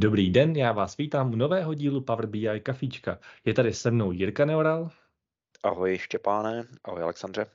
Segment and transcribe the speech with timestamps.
[0.00, 3.18] Dobrý den, já vás vítám u nového dílu Power BI Kafíčka.
[3.44, 4.90] Je tady se mnou Jirka Neural.
[5.62, 7.46] Ahoj Štěpáne, ahoj Alexandře.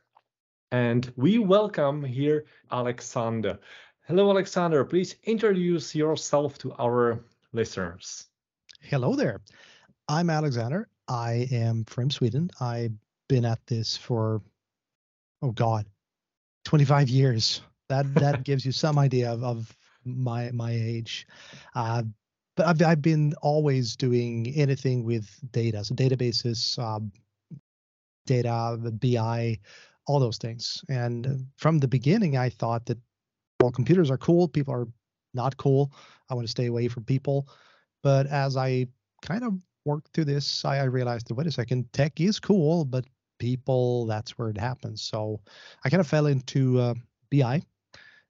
[0.71, 3.59] And we welcome here Alexander.
[4.01, 8.27] Hello Alexander, please introduce yourself to our listeners.
[8.81, 9.39] Hello there.
[10.09, 10.87] I'm Alexander.
[11.09, 12.49] I am from Sweden.
[12.59, 12.97] I've
[13.29, 14.41] been at this for
[15.41, 15.85] oh god,
[16.65, 17.61] 25 years.
[17.87, 21.25] That that gives you some idea of, of my my age.
[21.75, 22.03] Uh,
[22.55, 27.11] but I've, I've been always doing anything with data, so databases, um,
[28.25, 29.59] data, BI,
[30.07, 30.83] all those things.
[30.89, 32.97] And from the beginning, I thought that
[33.61, 34.47] well, computers are cool.
[34.47, 34.87] People are
[35.33, 35.93] not cool.
[36.29, 37.47] I want to stay away from people.
[38.01, 38.87] But as I
[39.21, 39.53] kind of
[39.85, 43.05] worked through this, I, I realized that wait a second, tech is cool, but
[43.39, 45.01] people, that's where it happens.
[45.01, 45.39] So
[45.83, 46.93] I kind of fell into uh,
[47.31, 47.61] BI,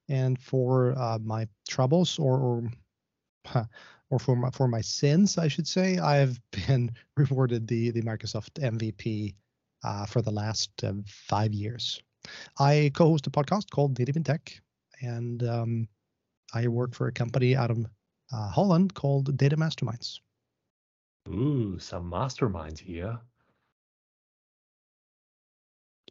[0.10, 3.68] and for uh, my troubles or or
[4.14, 8.62] or for my, for my sins, I should say, I've been rewarded the the Microsoft
[8.62, 9.34] MVP
[9.84, 12.00] uh, for the last uh, five years.
[12.60, 14.62] I co-host a podcast called Knee-Deep in Tech,
[15.02, 15.88] and um,
[16.54, 17.80] I work for a company out of
[18.32, 20.20] uh, Holland called Data Masterminds.
[21.28, 23.18] Ooh, some masterminds here.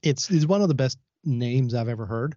[0.03, 2.35] It's it's one of the best names I've ever heard.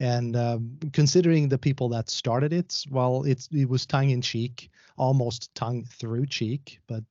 [0.00, 4.70] And um, considering the people that started it, well, it's it was tongue in cheek,
[4.96, 7.02] almost tongue through cheek, but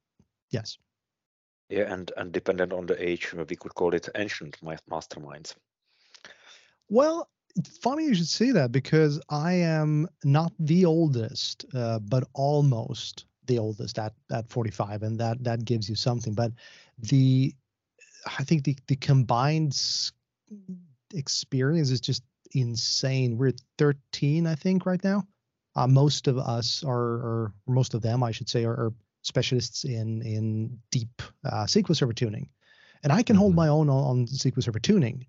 [0.52, 0.78] yes.
[1.70, 4.58] Yeah, and and dependent on the age, we could call it ancient
[4.90, 5.56] masterminds.
[6.90, 7.28] Well,
[7.82, 13.58] funny you should say that because I am not the oldest, uh, but almost the
[13.58, 16.34] oldest at at 45, and that that gives you something.
[16.34, 16.52] But
[17.00, 17.56] the
[18.38, 19.76] I think the the combined
[21.14, 22.24] experience is just
[22.56, 23.38] insane.
[23.38, 25.28] We're 13, I think, right now.
[25.76, 29.84] Uh, most of us are, or most of them, I should say, are, are specialists
[29.84, 32.50] in in deep uh, SQL Server tuning,
[33.04, 33.42] and I can mm-hmm.
[33.42, 35.26] hold my own on, on SQL Server tuning,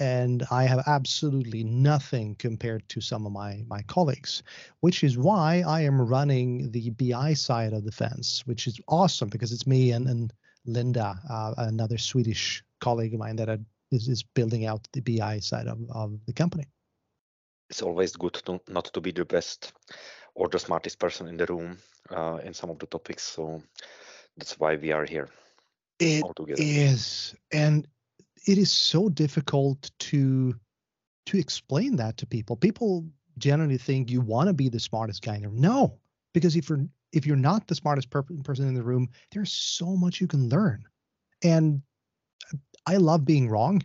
[0.00, 4.42] and I have absolutely nothing compared to some of my my colleagues,
[4.80, 9.28] which is why I am running the BI side of the fence, which is awesome
[9.28, 10.32] because it's me and and
[10.66, 13.58] Linda, uh, another Swedish colleague of mine that I
[13.94, 16.64] is, is building out the BI side of, of the company.
[17.70, 19.72] It's always good to not to be the best
[20.34, 21.78] or the smartest person in the room
[22.10, 23.22] uh, in some of the topics.
[23.22, 23.62] So
[24.36, 25.28] that's why we are here.
[26.00, 27.86] It is, and
[28.46, 30.54] it is so difficult to
[31.26, 32.56] to explain that to people.
[32.56, 33.06] People
[33.38, 35.60] generally think you want to be the smartest guy in the room.
[35.60, 35.98] No,
[36.32, 39.96] because if you're if you're not the smartest per- person in the room, there's so
[39.96, 40.84] much you can learn.
[41.42, 41.82] And
[42.86, 43.82] I love being wrong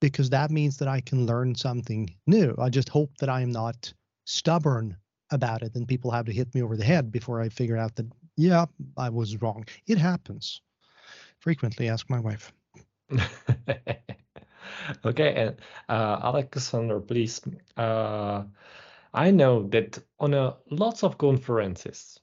[0.00, 2.54] because that means that I can learn something new.
[2.58, 3.92] I just hope that I am not
[4.24, 4.96] stubborn
[5.30, 7.94] about it and people have to hit me over the head before I figure out
[7.96, 8.06] that,
[8.36, 8.66] yeah,
[8.96, 9.64] I was wrong.
[9.86, 10.60] It happens.
[11.38, 12.52] Frequently ask my wife.
[15.04, 15.56] okay, and
[15.88, 17.40] uh, Alexander, please.
[17.76, 18.44] Uh,
[19.12, 22.18] I know that on a, lots of conferences,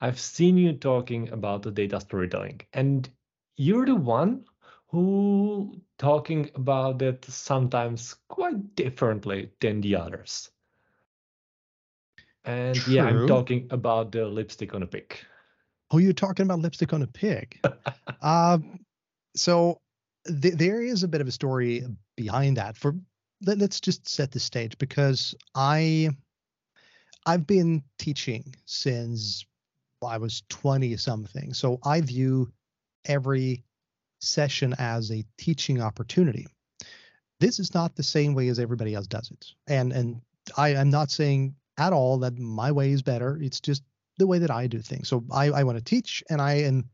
[0.00, 3.08] I've seen you talking about the data storytelling, and
[3.56, 4.44] you're the one
[4.88, 10.50] who talking about it sometimes quite differently than the others.
[12.44, 12.94] And True.
[12.94, 15.16] yeah, I'm talking about the lipstick on a pig.
[15.90, 17.60] Oh, you're talking about lipstick on a pig.
[18.22, 18.58] uh,
[19.36, 19.80] so
[20.26, 21.84] th- there is a bit of a story
[22.16, 22.76] behind that.
[22.76, 22.94] For
[23.44, 26.10] let, us just set the stage because I
[27.26, 29.44] I've been teaching since
[30.04, 31.52] I was 20 something.
[31.52, 32.52] So I view
[33.04, 33.64] every
[34.26, 36.46] session as a teaching opportunity.
[37.40, 39.46] This is not the same way as everybody else does it.
[39.66, 40.20] And and
[40.56, 43.38] I am not saying at all that my way is better.
[43.42, 43.82] It's just
[44.18, 45.08] the way that I do things.
[45.08, 46.88] So I, I want to teach and I am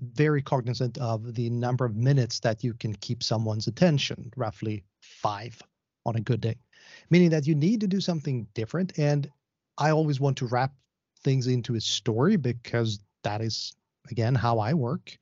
[0.00, 5.60] very cognizant of the number of minutes that you can keep someone's attention, roughly five
[6.06, 6.56] on a good day,
[7.10, 8.98] meaning that you need to do something different.
[8.98, 9.30] And
[9.78, 10.72] I always want to wrap
[11.22, 13.74] things into a story because that is,
[14.10, 15.16] again, how I work.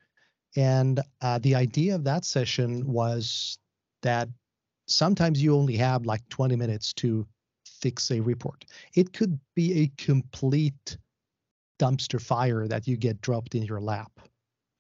[0.57, 3.59] And uh, the idea of that session was
[4.03, 4.29] that
[4.87, 7.27] sometimes you only have like 20 minutes to
[7.65, 8.65] fix a report.
[8.95, 10.99] It could be a complete
[11.79, 14.13] dumpster fire that you get dropped in your lap.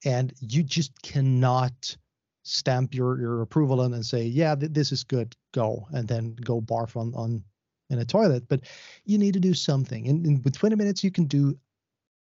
[0.04, 1.96] And you just cannot
[2.44, 6.34] stamp your, your approval on and say, yeah, th- this is good, go, and then
[6.34, 7.42] go barf on, on
[7.88, 8.44] in a toilet.
[8.48, 8.62] But
[9.04, 10.08] you need to do something.
[10.08, 11.56] And, and with 20 minutes, you can do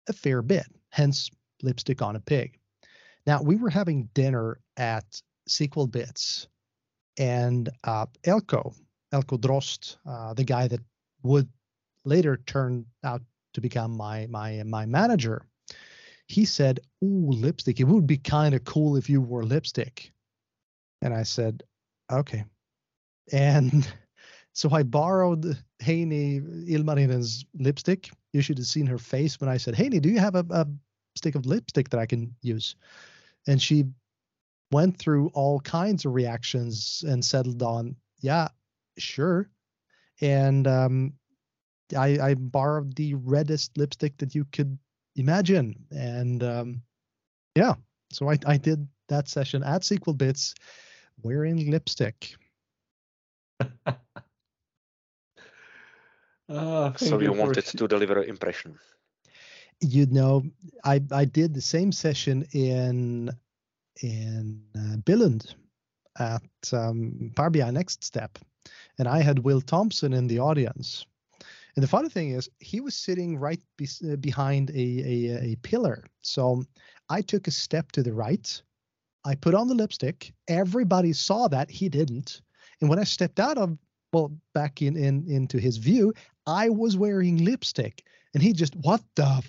[0.08, 1.31] a fair bit, hence
[1.62, 2.59] lipstick on a pig.
[3.26, 6.49] Now we were having dinner at SQL Bits,
[7.19, 8.75] and uh, Elko,
[9.12, 10.81] Elko Drost, uh, the guy that
[11.22, 11.49] would
[12.05, 13.22] later turn out
[13.55, 15.46] to become my my my manager,
[16.28, 17.81] he said, "Ooh, lipstick.
[17.81, 20.12] It would be kind of cool if you wore lipstick."
[21.02, 21.62] And I said,
[22.11, 22.44] "Okay."
[23.32, 23.87] And
[24.55, 28.11] so I borrowed Heini Ilmarinen's lipstick.
[28.32, 30.66] You should have seen her face when I said, Heini, do you have a, a
[31.16, 32.76] stick of lipstick that I can use?
[33.46, 33.86] And she
[34.72, 38.48] went through all kinds of reactions and settled on, yeah,
[38.98, 39.48] sure.
[40.20, 41.12] And um,
[41.96, 44.78] I, I borrowed the reddest lipstick that you could
[45.16, 45.74] imagine.
[45.90, 46.82] And um,
[47.54, 47.74] yeah,
[48.12, 50.54] so I, I did that session at SQL Bits
[51.22, 52.34] wearing lipstick.
[56.52, 58.76] Ah, So thank you wanted to deliver an impression.
[59.80, 60.42] You know
[60.84, 63.30] i i did the same session in
[64.02, 65.54] in uh, Billund
[66.18, 66.42] at
[66.72, 68.38] um, Power BI Next Step,
[68.98, 71.06] and I had Will Thompson in the audience.
[71.76, 75.56] And the funny thing is, he was sitting right bes- uh, behind a, a a
[75.62, 76.04] pillar.
[76.20, 76.64] So
[77.08, 78.62] I took a step to the right.
[79.24, 80.32] I put on the lipstick.
[80.48, 81.70] Everybody saw that.
[81.70, 82.42] He didn't.
[82.80, 83.78] And when I stepped out of
[84.12, 86.12] well back in in into his view,
[86.46, 88.04] I was wearing lipstick,
[88.34, 89.42] and he just what the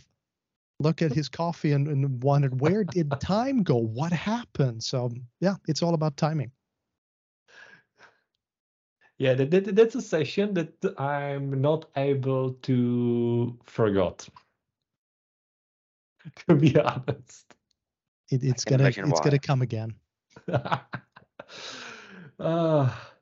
[0.82, 3.78] look at his coffee and, and wondered where did time go?
[3.78, 4.84] What happened?
[4.84, 6.52] So yeah, it's all about timing.
[9.18, 14.28] Yeah, that, that, that's a session that I'm not able to forget.
[16.48, 17.56] To be honest.
[18.30, 19.20] It, it's gonna it's why.
[19.24, 19.96] gonna come again.
[22.44, 23.14] Ah.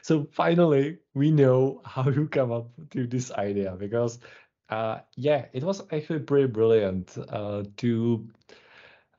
[0.00, 4.20] so finally, we know how you come up to this idea because,
[4.68, 8.28] uh, yeah, it was actually pretty brilliant uh, to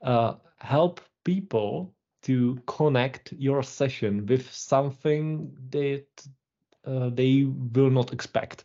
[0.02, 6.06] uh, help people to connect your session with something that
[6.84, 8.64] uh, they will not expect.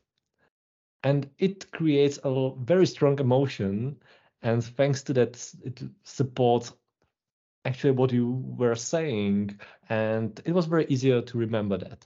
[1.04, 3.98] And it creates a very strong emotion.
[4.42, 6.74] And thanks to that, it supports
[7.66, 9.60] actually what you were saying.
[9.90, 12.06] And it was very easier to remember that.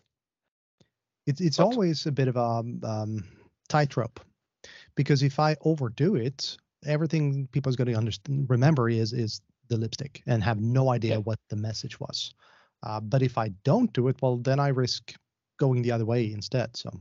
[1.26, 3.24] It's it's But- always a bit of a um,
[3.68, 4.20] tightrope
[5.00, 10.22] because if I overdo it, everything people's going to understand remember is is the lipstick
[10.28, 11.19] and have no idea Yeah.
[11.22, 12.34] what the message was.
[12.84, 15.16] Uh, but if I don't do it, well, then I risk
[15.57, 16.75] going the other way instead.
[16.75, 16.92] So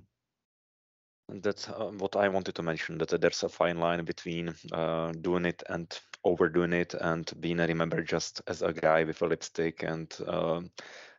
[1.29, 5.45] that's uh, what I wanted to mention that there's a fine line between uh, doing
[5.45, 10.17] it and overdoing it and being remembered just as a guy with a lipstick and
[10.29, 10.71] um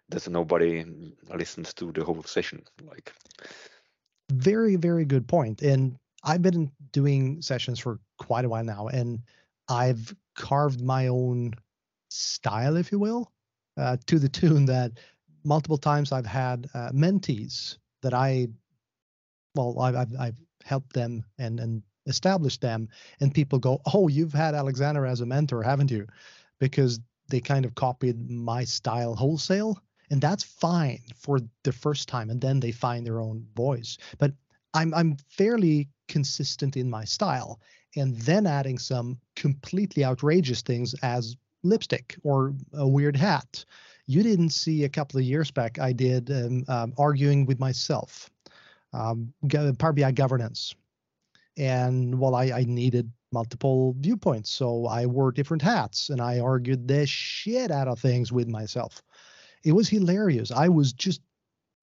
[0.10, 0.86] that nobody
[1.36, 2.64] listened to the whole session.
[2.82, 3.14] Like,
[4.32, 9.20] very very good point and i've been doing sessions for quite a while now and
[9.68, 11.54] i've carved my own
[12.10, 13.32] style if you will
[13.78, 14.92] uh, to the tune that
[15.44, 18.48] multiple times i've had uh, mentees that i
[19.56, 22.90] well I've, I've helped them and and established them
[23.20, 26.08] and people go oh you've had alexander as a mentor haven't you?
[26.60, 27.00] Because
[27.30, 29.78] they kind of copied my style wholesale
[30.10, 33.98] and that's fine for the first time and then they find their own voice.
[34.18, 34.34] But
[34.74, 37.60] i'm i'm fairly consistent in my style
[37.96, 43.64] and then adding some completely outrageous things as lipstick or a weird hat
[44.08, 48.30] you didn't see a couple of years back i did um, um, arguing with myself
[48.94, 49.34] um,
[49.78, 50.76] power bi governance
[51.58, 56.88] and well I, I needed multiple viewpoints so i wore different hats and i argued
[56.88, 59.02] the shit out of things with myself
[59.64, 60.52] it was hilarious.
[60.52, 61.22] I was just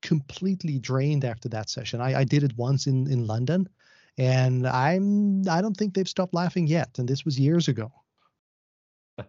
[0.02, 2.00] completely drained after that session.
[2.00, 3.68] I, I did it once in in London,
[4.18, 6.98] and I'm I don't think they've stopped laughing yet.
[6.98, 7.92] And this was years ago.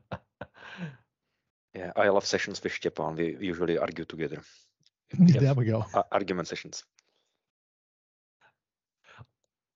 [1.74, 3.16] yeah, I love sessions with Stepan.
[3.16, 4.42] We usually argue together,
[5.20, 5.42] Yes.
[5.42, 5.86] There we go.
[5.94, 6.84] uh, argument sessions.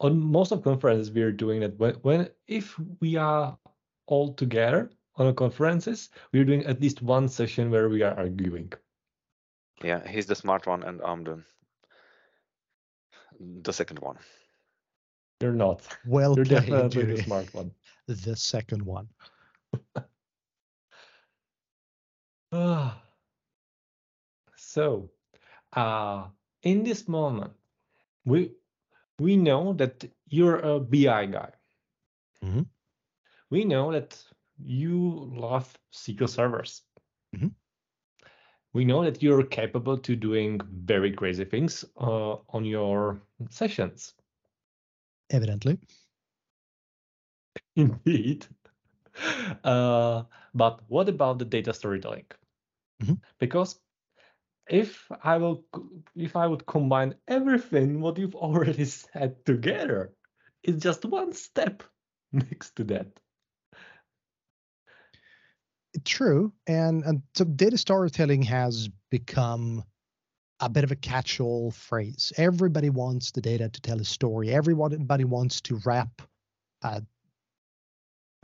[0.01, 3.57] on most of conferences we are doing that when, when if we are
[4.07, 8.73] all together on a conferences we're doing at least one session where we are arguing
[9.83, 11.43] Yeah, he's the smart one, and I'm the
[13.39, 14.17] the second one.
[15.41, 17.71] You're not Well you're played, definitely the smart one
[18.07, 19.09] The second one.
[24.55, 25.11] So
[25.73, 26.29] uh
[26.63, 27.53] in this moment
[28.25, 28.53] we
[29.19, 31.51] we know that you're a bi guy
[32.41, 32.65] Mhm.
[33.49, 34.23] we know that
[34.57, 36.83] you love SQL servers
[37.33, 37.51] Mhm.
[38.73, 44.13] we know that you're capable to doing very crazy things uh, on your sessions
[45.31, 45.79] Evidently.
[47.75, 48.47] indeed
[49.63, 50.23] uh,
[50.53, 52.25] but what about the data storytelling
[53.03, 53.19] Mhm.
[53.39, 53.79] because
[54.69, 55.65] if i will
[56.15, 60.13] if i would combine everything what you've already said together
[60.63, 61.83] it's just one step
[62.33, 63.07] next to that.
[66.05, 69.83] True, and and so data storytelling has become
[70.61, 72.31] a bit of a catch-all phrase.
[72.37, 74.53] Everybody wants the data to tell a story.
[74.53, 76.21] Everybody wants to wrap
[76.83, 77.01] uh,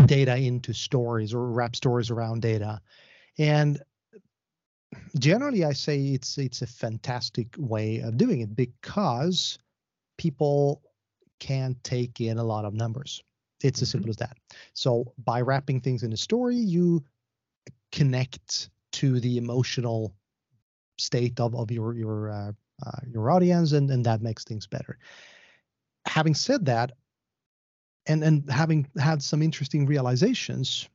[0.06, 2.82] data into stories or wrap stories around data,
[3.38, 3.82] and
[5.20, 9.60] generally, I say it's it's a fantastic way of doing it because
[10.18, 10.82] people
[11.40, 13.24] can take in a lot of numbers.
[13.64, 13.84] It's mm-hmm.
[13.84, 14.38] as simple as that.
[14.74, 17.04] So by wrapping things in a story, you
[17.92, 20.14] connect to the emotional
[20.98, 22.52] state of, of your your uh,
[22.86, 24.98] uh, your audience and, and that makes things better.
[26.06, 26.92] Having said that
[28.08, 30.90] and and having had some interesting realizations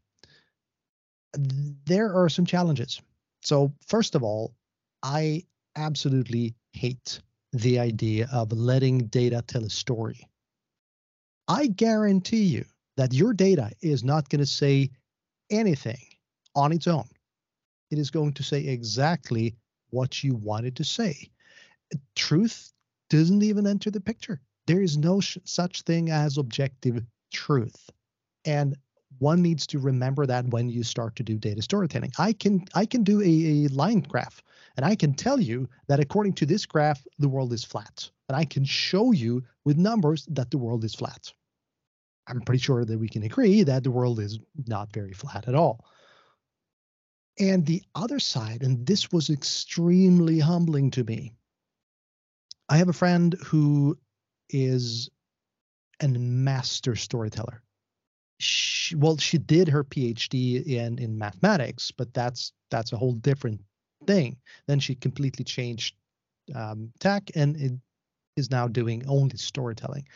[1.87, 3.01] there are some challenges.
[3.43, 4.55] So first of all
[5.03, 5.43] i
[5.77, 7.21] absolutely hate
[7.53, 10.27] the idea of letting data tell a story.
[11.49, 12.65] I guarantee you
[12.97, 14.91] that your data is not going to say
[15.51, 16.01] anything
[16.55, 17.09] on its own.
[17.91, 19.55] It is going to say exactly
[19.93, 21.31] what you wanted to say.
[22.17, 22.73] Truth
[23.11, 24.41] doesn't even enter the picture.
[24.67, 27.91] There is no sh- such thing as objective truth.
[28.45, 28.77] And
[29.19, 32.13] one needs to remember that when you start to do data storytelling.
[32.19, 33.25] I can I can do a,
[33.67, 34.43] a line graph
[34.77, 38.11] and I can tell you that according to this graph, the world is flat.
[38.29, 41.33] And I can show you with numbers that the world is flat.
[42.27, 45.55] I'm pretty sure that we can agree that the world is not very flat at
[45.55, 45.85] all.
[47.39, 51.35] And the other side, and this was extremely humbling to me.
[52.69, 53.99] I have a friend who
[54.51, 55.11] is
[56.01, 57.62] a master storyteller.
[58.39, 63.61] She, well, she did her PhD in in mathematics, but that's that's a whole different
[64.07, 64.37] thing.
[64.67, 65.95] Then she completely changed
[66.55, 67.73] um, tack and it
[68.37, 70.07] is now doing only storytelling.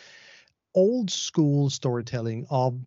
[0.74, 2.78] Old school storytelling of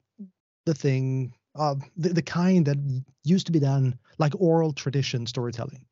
[0.66, 2.78] the thing uh, the, the kind that
[3.24, 5.86] used to be done like oral tradition storytelling.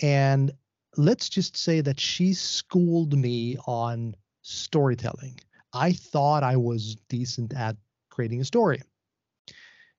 [0.00, 0.52] And
[0.96, 5.38] let's just say that she schooled me on storytelling.
[5.72, 7.76] I thought I was decent at
[8.10, 8.82] creating a story.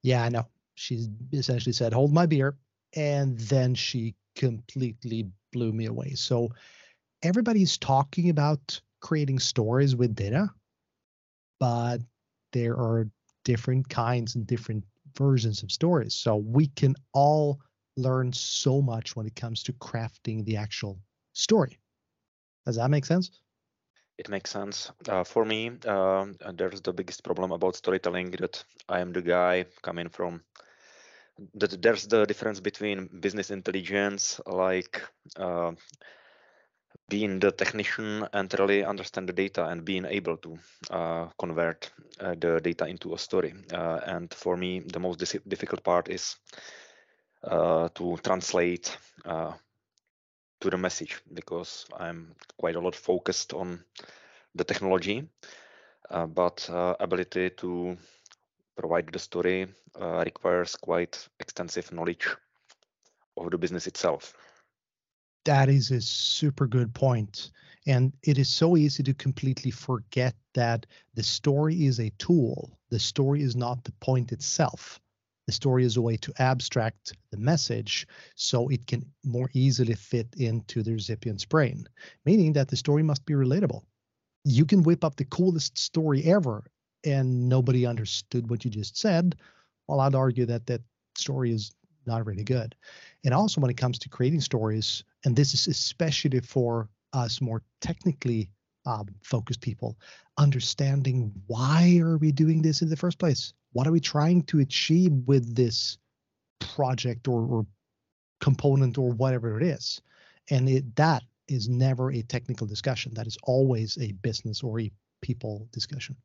[0.01, 0.47] Yeah, I know.
[0.75, 2.55] She essentially said, hold my beer.
[2.95, 6.13] And then she completely blew me away.
[6.13, 6.49] So
[7.21, 10.49] everybody's talking about creating stories with data,
[11.59, 12.01] but
[12.51, 13.09] there are
[13.43, 14.83] different kinds and different
[15.17, 16.13] versions of stories.
[16.13, 17.59] So we can all
[17.97, 20.99] learn so much when it comes to crafting the actual
[21.33, 21.79] story.
[22.65, 23.31] Does that make sense?
[24.17, 24.91] It makes sense.
[25.07, 29.65] Uh, for me, uh, there's the biggest problem about storytelling that I am the guy
[29.81, 30.43] coming from
[31.55, 35.01] that there's the difference between business intelligence like
[35.35, 35.71] uh,
[37.09, 40.57] being the technician and really understand the data and being able to
[40.89, 43.53] uh, convert uh, the data into a story.
[43.73, 46.37] Uh, and for me, the most difficult part is
[47.43, 49.51] uh, to translate uh,
[50.61, 53.83] to the message because I'm quite a lot focused on
[54.55, 55.27] the technology,
[56.09, 56.69] uh, but
[56.99, 57.97] ability to
[58.77, 59.67] provide the story
[59.99, 62.27] requires quite extensive knowledge
[63.35, 64.33] of the business itself.
[65.45, 67.51] That is a super good point.
[67.85, 70.85] And it is so easy to completely forget that
[71.15, 72.77] the story is a tool.
[72.89, 75.01] The story is not the point itself.
[75.47, 80.33] The story is a way to abstract the message so it can more easily fit
[80.37, 81.85] into the recipient's brain,
[82.25, 83.81] meaning that the story must be relatable.
[84.45, 86.63] You can whip up the coolest story ever
[87.03, 89.35] and nobody understood what you just said.
[89.87, 90.81] Well, I'd argue that that
[91.17, 91.73] story is
[92.05, 92.75] not really good.
[93.23, 97.61] And also, when it comes to creating stories, and this is especially for us more
[97.81, 98.49] technically
[98.85, 99.97] um, focused people,
[100.37, 103.53] understanding why are we doing this in the first place?
[103.71, 105.97] What are we trying to achieve with this
[106.59, 107.65] project or, or
[108.41, 110.01] component or whatever it is?
[110.49, 113.13] And it, that is never a technical discussion.
[113.13, 114.91] That is always a business or a
[115.21, 116.15] people discussion.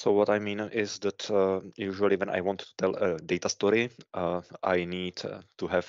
[0.00, 3.50] So what I mean is that uh, usually when I want to tell a data
[3.50, 5.86] story, uh, I need uh, to have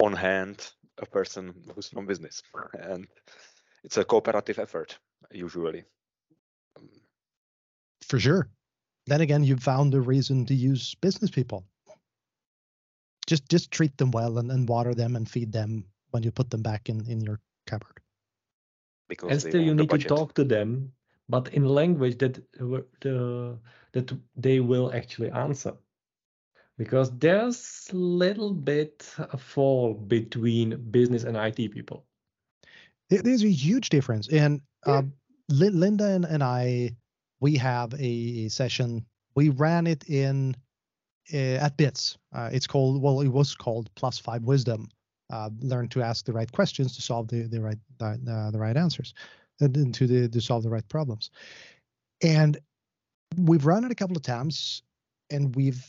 [0.00, 2.42] on hand a person who's from business,
[2.72, 3.06] and
[3.84, 4.98] it's a cooperative effort
[5.30, 5.84] usually.
[8.00, 8.48] For sure.
[9.08, 11.66] Then again, you found a reason to use business people.
[13.26, 16.48] Just just treat them well and, and water them and feed them when you put
[16.48, 18.00] them back in, in your cupboard.
[19.10, 20.94] Because and still you need to talk to them
[21.28, 22.34] but in language that
[23.00, 23.58] the
[23.92, 25.74] that they will actually answer
[26.76, 32.04] because there's a little bit a fall between business and IT people.
[33.08, 34.28] There's a huge difference.
[34.28, 34.98] And Yeah.
[34.98, 35.02] uh,
[35.48, 36.96] Linda and, and I,
[37.40, 39.04] we have a session.
[39.36, 40.56] We ran it in
[41.32, 42.18] uh, at Bits.
[42.32, 44.88] Uh, it's called well, it was called Plus Five Wisdom.
[45.32, 48.58] Uh, learn to ask the right questions to solve the the right the, uh, the
[48.58, 49.14] right answers,
[49.60, 51.30] and then to the to solve the right problems.
[52.22, 52.58] And
[53.36, 54.82] we've run it a couple of times,
[55.30, 55.82] and we've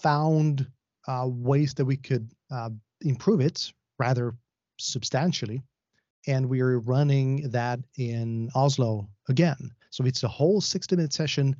[0.00, 0.66] found
[1.06, 2.70] uh, ways that we could uh,
[3.02, 4.34] improve it rather
[4.78, 5.62] substantially
[6.26, 9.70] and we are running that in Oslo again.
[9.90, 11.56] So it's a whole 60 minute session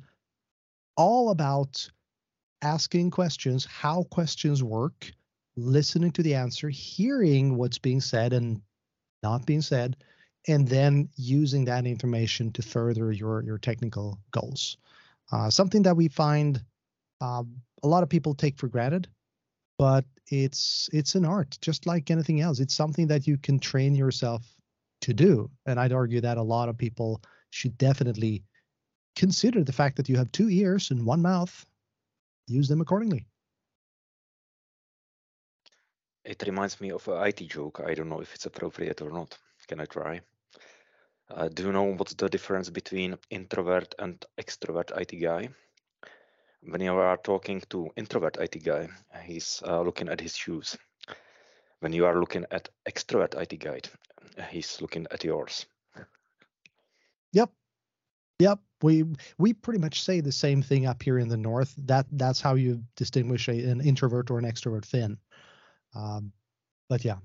[0.97, 1.87] all about
[2.61, 5.11] asking questions, how questions work,
[5.55, 8.61] listening to the answer, hearing what's being said and
[9.23, 9.97] not being said,
[10.47, 14.77] and then using that information to further your, your technical goals.
[15.31, 16.61] Uh, something that we find
[17.21, 19.07] um, a lot of people take for granted,
[19.77, 22.59] but it's it's an art, just like anything else.
[22.59, 24.43] It's something that you can train yourself
[25.01, 25.49] to do.
[25.65, 27.21] And I'd argue that a lot of people
[27.51, 28.43] should definitely
[29.15, 31.65] consider the fact that you have two ears and one mouth,
[32.47, 33.25] use them accordingly.
[36.23, 37.81] It reminds me of an IT joke.
[37.85, 39.37] I don't know if it's appropriate or not.
[39.67, 40.21] Can I try?
[41.29, 45.49] Uh, do you know what's the difference between introvert and extrovert IT guy?
[46.61, 48.89] When you are talking to introvert IT guy,
[49.23, 50.77] he's uh, looking at his shoes.
[51.79, 53.81] When you are looking at extrovert IT guy,
[54.49, 55.65] he's looking at yours.
[57.33, 57.51] Yep.
[58.39, 58.59] Yep.
[58.81, 59.05] We
[59.37, 61.73] we pretty much say the same thing up here in the north.
[61.77, 65.17] That that's how you distinguish a, an introvert or an extrovert Finn.
[65.95, 66.31] Um,
[66.87, 67.17] but yeah,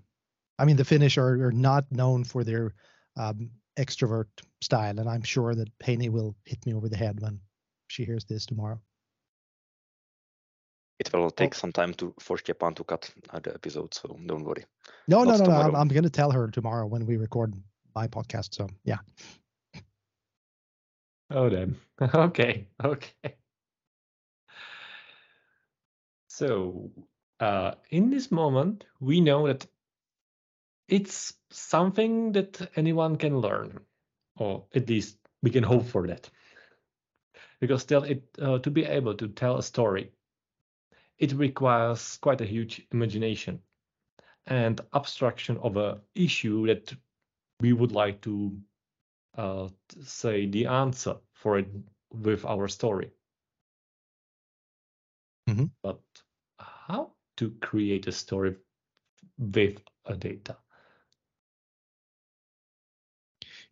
[0.58, 2.74] I mean the Finnish are, are not known for their
[3.16, 4.28] um, extrovert
[4.60, 7.40] style, and I'm sure that Heini will hit me over the head when
[7.88, 8.80] she hears this tomorrow.
[10.98, 14.44] It will take some time to for Japan to cut uh, the episode, so don't
[14.44, 14.66] worry.
[15.08, 15.52] No, no, Not no, no.
[15.52, 15.74] I'm.
[15.74, 17.54] I'm going to tell her tomorrow when we record
[17.94, 18.54] my podcast.
[18.54, 18.98] So yeah.
[21.30, 21.76] Oh, then.
[22.14, 22.66] Okay.
[22.82, 23.36] Okay.
[26.28, 26.90] So,
[27.40, 29.66] uh, in this moment, we know that
[30.90, 33.80] it's something that anyone can learn,
[34.36, 36.30] or at least we can hope for that.
[37.60, 40.12] Because tell it uh, to be able to tell a story,
[41.18, 43.62] it requires quite a huge imagination
[44.46, 46.94] and abstraction of a issue that
[47.60, 48.60] we would like to
[49.36, 49.68] uh,
[50.02, 51.68] say the answer for it
[52.12, 53.12] with our story.
[55.46, 55.70] Mhm.
[55.82, 56.02] But
[56.58, 58.56] how to create a story
[59.38, 60.58] with a data?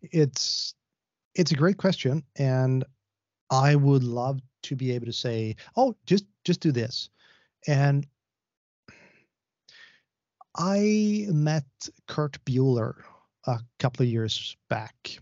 [0.02, 0.74] It's
[1.34, 2.84] it's a great question and
[3.50, 7.08] i would love to be able to say oh just just do this.
[7.66, 8.06] And
[10.56, 11.64] i met
[12.06, 12.94] kurt buhler
[13.46, 15.18] a couple of years back.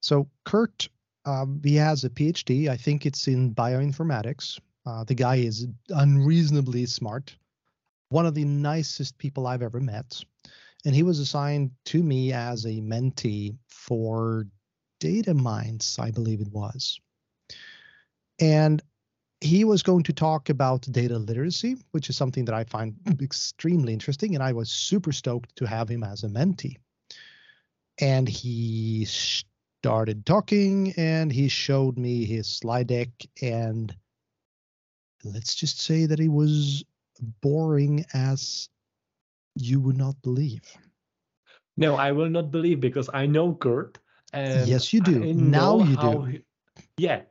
[0.00, 0.88] So kurt
[1.24, 4.58] um, he has a phd i think it's in bioinformatics.
[4.86, 7.36] Uh, the guy is unreasonably smart.
[8.08, 10.24] One of the nicest people i've ever met
[10.84, 14.46] and he was assigned to me as a mentee for
[15.00, 17.00] dataMinds i believe it was.
[18.40, 18.82] And
[19.40, 23.92] he was going to talk about data literacy which is something that i find extremely
[23.92, 26.76] interesting and i was super stoked to have him as a mentee.
[28.00, 33.08] And he started talking and he showed me his slide deck
[33.42, 33.94] and
[35.24, 36.84] let's just say that it was
[37.40, 38.68] boring as
[39.58, 40.78] you would not believe.
[41.76, 43.98] No, I will not believe because I know Kurt.
[44.32, 45.28] And Yes, you do.
[45.34, 46.22] Now you do.
[46.24, 46.44] he-
[46.98, 47.22] yeah,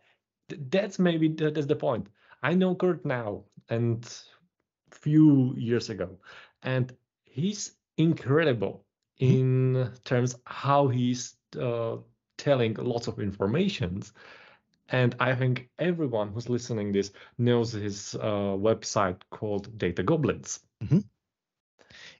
[0.49, 2.09] that's maybe that's the point.
[2.43, 4.05] I know Kurt now and
[4.91, 6.19] few years ago,
[6.63, 8.85] and he's incredible
[9.21, 9.35] Mm-hmm.
[9.35, 11.97] in terms how he's uh,
[12.37, 14.13] telling lots of informations.
[14.89, 20.59] And I think everyone who's listening this knows his uh, website called Data Goblins.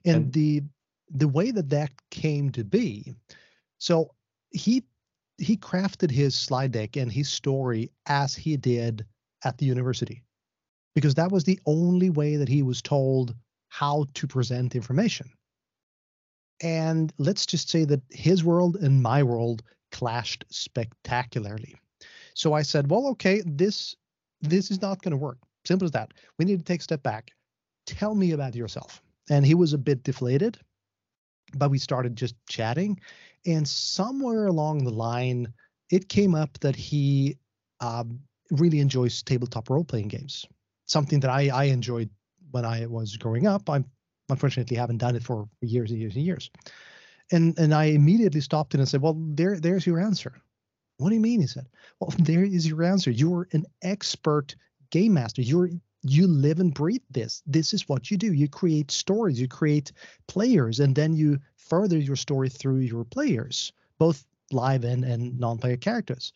[0.04, 0.62] And, And- the
[1.10, 3.14] the way that that came to be
[3.78, 4.14] so
[4.50, 4.84] he
[5.38, 9.06] he crafted his slide deck and his story as he did
[9.44, 10.24] at the university.
[10.94, 13.34] Because that was the only way that he was told
[13.68, 15.30] how to present information.
[16.60, 21.76] And let's just say that his world and my world clashed spectacularly.
[22.34, 23.96] So i said well okay this
[24.40, 25.38] this is not going to work.
[25.64, 26.12] Simple as that.
[26.38, 27.30] We need to take a step back.
[27.86, 30.58] Tell me about yourself and he was a bit deflated
[31.54, 32.98] but we started just chatting
[33.46, 35.52] and somewhere along the line
[35.90, 37.36] it came up that he
[37.80, 40.46] um, really enjoys tabletop role-playing games
[40.86, 42.10] something that I, I enjoyed
[42.50, 43.82] when i was growing up i
[44.30, 46.50] unfortunately haven't done it for years and years and years
[47.32, 50.34] And and I immediately stopped it and said, Well, there there's your answer.
[50.98, 51.40] What do you mean?
[51.40, 51.68] He said,
[52.00, 53.10] Well, there is your answer.
[53.10, 54.56] You're an expert
[54.90, 55.42] game master.
[55.42, 55.70] You're
[56.02, 57.42] you live and breathe this.
[57.46, 58.32] This is what you do.
[58.32, 59.92] You create stories, you create
[60.26, 65.76] players, and then you further your story through your players, both live and, and non-player
[65.76, 66.32] characters.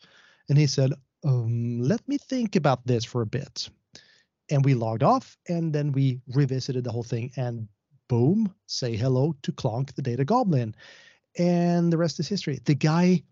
[0.49, 0.91] And he said,
[1.25, 3.69] um, let me think about this for a bit.
[4.51, 7.67] And we logged off and then we revisited the whole thing and
[8.09, 10.75] boom, say hello to Clonk, the data goblin.
[11.39, 12.59] And the rest is history.
[12.65, 13.23] The guy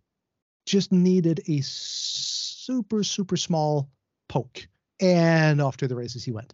[0.65, 3.89] just needed a super, super small
[4.29, 4.67] poke.
[5.01, 6.53] And off to the races he went.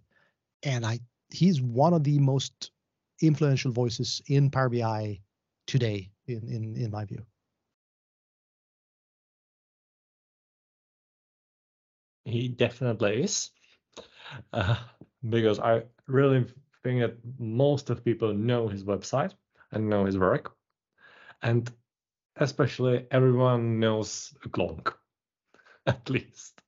[0.63, 2.71] And I he's one of the most
[3.21, 5.19] influential voices in Power BI
[5.67, 7.25] today, in in, in my view.
[12.25, 13.51] He definitely is.
[14.51, 14.75] Uh,
[15.29, 16.45] because I really
[16.83, 19.33] think that most of people know his website
[19.71, 20.53] and know his work.
[21.41, 21.71] And
[22.37, 24.93] especially everyone knows Glonk,
[25.87, 26.61] at least.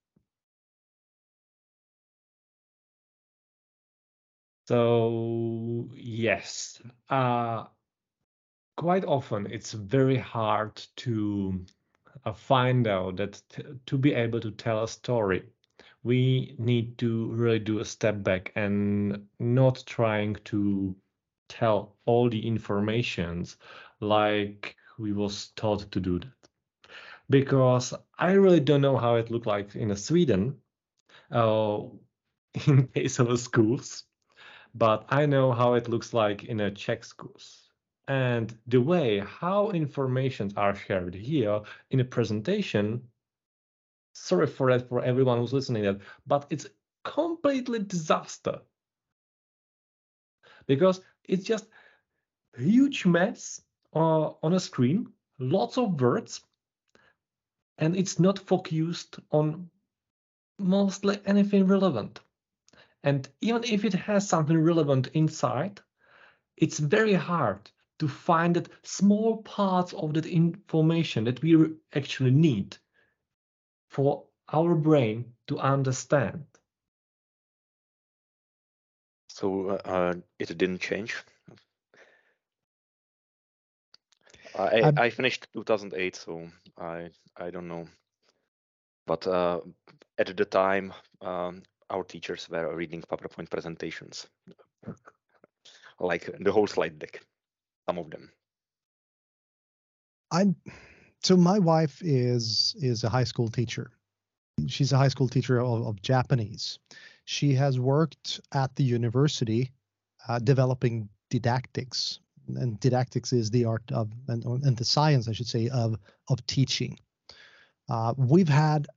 [4.70, 6.80] So, yes,
[7.10, 7.66] uh,
[8.78, 11.66] quite often it's very hard to
[12.24, 13.42] uh, find out that
[13.88, 15.42] to be able to tell a story,
[16.04, 20.96] we need to really do a step back and not trying to
[21.48, 23.58] tell all the informations
[24.02, 26.50] like we was taught to do that.
[27.28, 30.58] Because I really don't know how it looked like in Sweden,
[31.32, 31.80] uh,
[32.68, 34.04] in case of schools,
[34.76, 37.70] but I know how it looks like in a Czech schools
[38.08, 43.02] and the way how informations are shared here in a presentation
[44.14, 46.68] sorry for that for everyone who's listening that but it's
[47.04, 48.60] completely disaster.
[50.68, 51.66] Because it's just
[52.58, 53.62] huge mess
[53.96, 55.08] uh, on a screen
[55.40, 56.42] lots of words
[57.78, 59.70] and it's not focused on
[60.60, 62.20] mostly anything relevant
[63.04, 65.82] and even if it has something relevant inside
[66.58, 72.78] it's very hard to find that small parts of that information that we actually need
[73.90, 76.46] for our brain to understand.
[79.28, 81.16] So uh, uh it didn't change.
[84.58, 87.88] I um, I finished 2008, so I I don't know.
[89.06, 89.62] But uh,
[90.18, 94.28] at the time, um, our teachers were reading PowerPoint presentations,
[96.00, 97.22] like the whole slide deck
[97.90, 98.32] some of them.
[100.32, 100.56] I'm
[101.24, 103.92] so my wife is is a high school teacher.
[104.68, 106.80] She's a high school teacher of, of japanese.
[107.26, 109.72] She has worked at the university
[110.28, 115.48] uh, developing didactics and didactics is the art of and, and the science i should
[115.48, 115.98] say of
[116.30, 117.00] of teaching.
[117.90, 118.88] Uh, we've had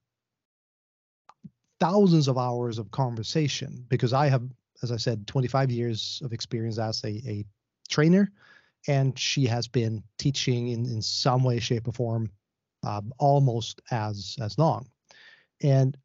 [1.83, 4.43] thousands of hours of conversation because i have
[4.83, 7.45] as i said 25 years of experience as a, a
[7.89, 8.31] trainer
[8.89, 12.31] and she has been teaching in, in some way, shape, or form
[12.83, 14.89] um, almost as as long.
[15.63, 15.97] And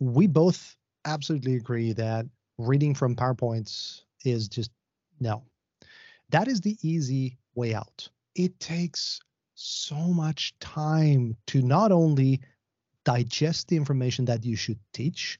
[0.00, 2.26] we both absolutely agree that
[2.58, 4.70] reading from PowerPoints is just
[5.20, 5.42] no.
[6.30, 8.08] That is the easy way out.
[8.34, 9.20] It takes
[9.54, 12.42] so much time to not only
[13.06, 15.38] digest the information that you should teach,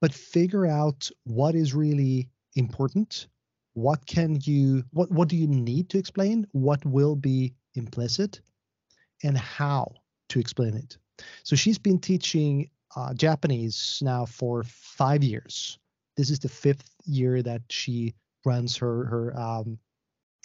[0.00, 3.26] but figure out what is really important
[3.78, 8.40] what can you what what do you need to explain what will be implicit
[9.22, 9.94] and how
[10.28, 10.98] to explain it.
[11.44, 15.78] So she's been teaching uh, japanese now for five years.
[16.16, 19.78] This is the fifth year that she runs her her um,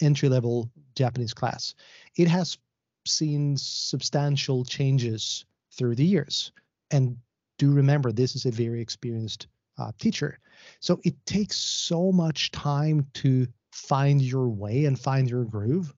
[0.00, 1.74] entry level japanese class.
[2.16, 2.56] It has
[3.04, 5.44] seen substantial changes
[5.76, 6.52] through the years
[6.90, 7.16] and
[7.58, 9.46] do remember this is a very experienced
[9.78, 10.38] uh, teacher.
[10.80, 15.92] So it takes so much time to find your way and find your groove.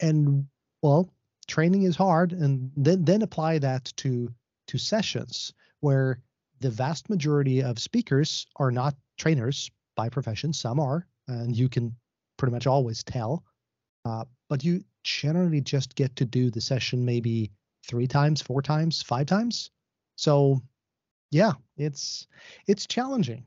[0.00, 0.46] And
[0.82, 1.10] well,
[1.46, 4.32] training is hard, and then then apply that to
[4.68, 6.20] to sessions where
[6.60, 10.52] the vast majority of speakers are not trainers by profession.
[10.52, 11.94] Some are, and you can
[12.36, 13.44] pretty much always tell.
[14.04, 17.50] Uh, but you generally just get to do the session maybe
[17.86, 19.70] three times, four times, five times.
[20.16, 20.62] So
[21.30, 22.26] yeah, it's
[22.66, 23.44] it's challenging.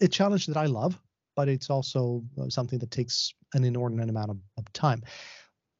[0.00, 0.98] A challenge that I love,
[1.36, 5.02] but it's also uh, something that takes an inordinate amount of, of time.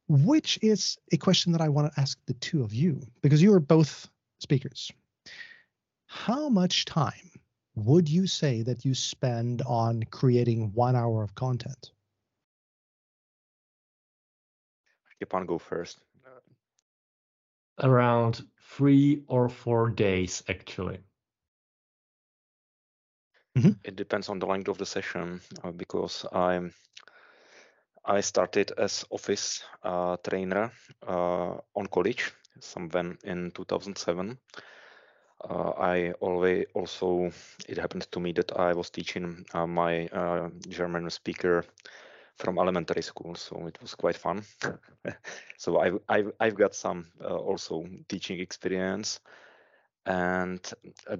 [0.07, 3.53] Which is a question that I want to ask the two of you because you
[3.53, 4.07] are both
[4.39, 4.91] speakers.
[6.05, 7.31] How much time
[7.75, 11.91] would you say that you spend on creating one hour of content?
[15.17, 15.99] Stepan, go first.
[17.81, 20.99] Around three or four days, actually.
[23.83, 26.73] It depends on the length of the session uh, because I'm
[28.05, 30.71] I started as office uh, trainer
[31.07, 34.37] uh, on college somewhere in 2007.
[35.43, 37.31] Uh, I always also
[37.67, 41.65] it happened to me that I was teaching uh, my uh, German speaker
[42.37, 44.43] from elementary school, so it was quite fun.
[45.57, 49.19] so I've, I've I've got some also teaching experience
[50.05, 50.73] and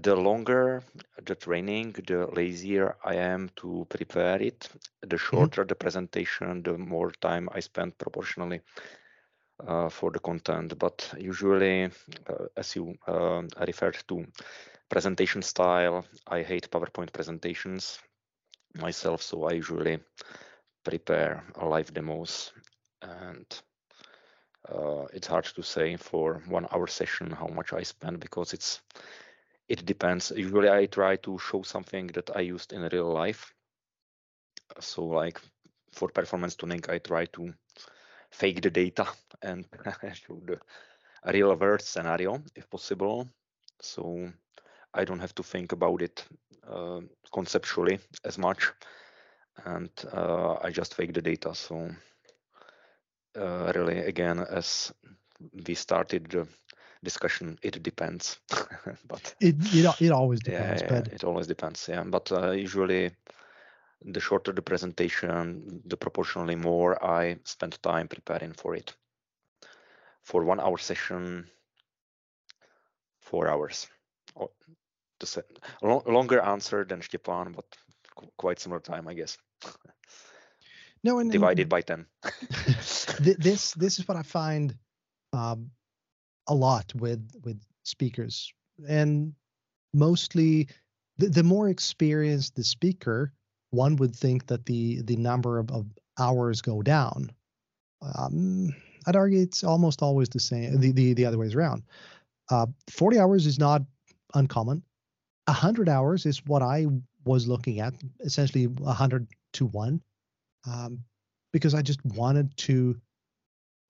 [0.04, 0.84] the longer
[1.26, 4.70] the training the lazier i am to prepare it
[5.02, 5.70] the shorter mm-hmm.
[5.70, 8.62] the presentation the more time i spend proportionally
[9.68, 14.24] uh, for the content but usually uh, as you uh, referred to
[14.88, 17.98] presentation style i hate powerpoint presentations
[18.76, 19.98] myself so i usually
[20.86, 22.54] prepare live demos
[23.02, 23.46] and
[24.70, 28.82] uh, it's hard to say for one hour session how much I spend because it's
[29.68, 30.32] it depends.
[30.36, 33.54] Usually I try to show something that I used in real life.
[34.80, 35.42] So like
[35.94, 37.54] for performance tuning, I try to
[38.32, 39.08] fake the data
[39.42, 39.66] and
[40.14, 40.60] show the
[41.34, 43.28] real world scenario if possible.
[43.82, 44.32] So
[44.94, 46.26] I don't have to think about it
[46.70, 47.02] uh,
[47.34, 48.72] conceptually as much,
[49.64, 51.54] and uh, I just fake the data.
[51.54, 51.90] So
[53.36, 54.92] uh, really again as
[55.68, 56.48] we started the
[57.04, 58.40] discussion it depends.
[59.08, 62.04] But it, it it always depends yeah, but it always depends yeah.
[62.04, 63.12] But uh, usually
[64.02, 68.96] the shorter the presentation the proportionally more i spend time preparing for it.
[70.24, 71.50] For one hour session
[73.20, 73.88] four hours.
[74.40, 74.52] Oh,
[75.20, 75.44] the
[76.06, 77.66] longer answer than Stepan, but
[78.38, 79.38] quite similar time i guess
[81.04, 82.06] no and divided by 10
[83.20, 84.76] this this is what i find
[85.34, 85.70] um,
[86.48, 88.52] a lot with with speakers.
[88.88, 89.34] And
[89.94, 90.68] mostly
[91.18, 93.32] the, the more experienced the speaker
[93.72, 95.86] one would think that the the number of, of
[96.20, 97.32] hours go down.
[98.02, 98.76] Um,
[99.08, 101.84] i'd argue it's almost always the same the the, the other ways around.
[102.50, 103.82] Uh, 40 hours is not
[104.34, 104.84] uncommon.
[105.48, 106.86] 100 hours is what i
[107.26, 110.02] was looking at essentially 100 to 1
[110.68, 111.00] um,
[111.52, 113.00] because I just wanted to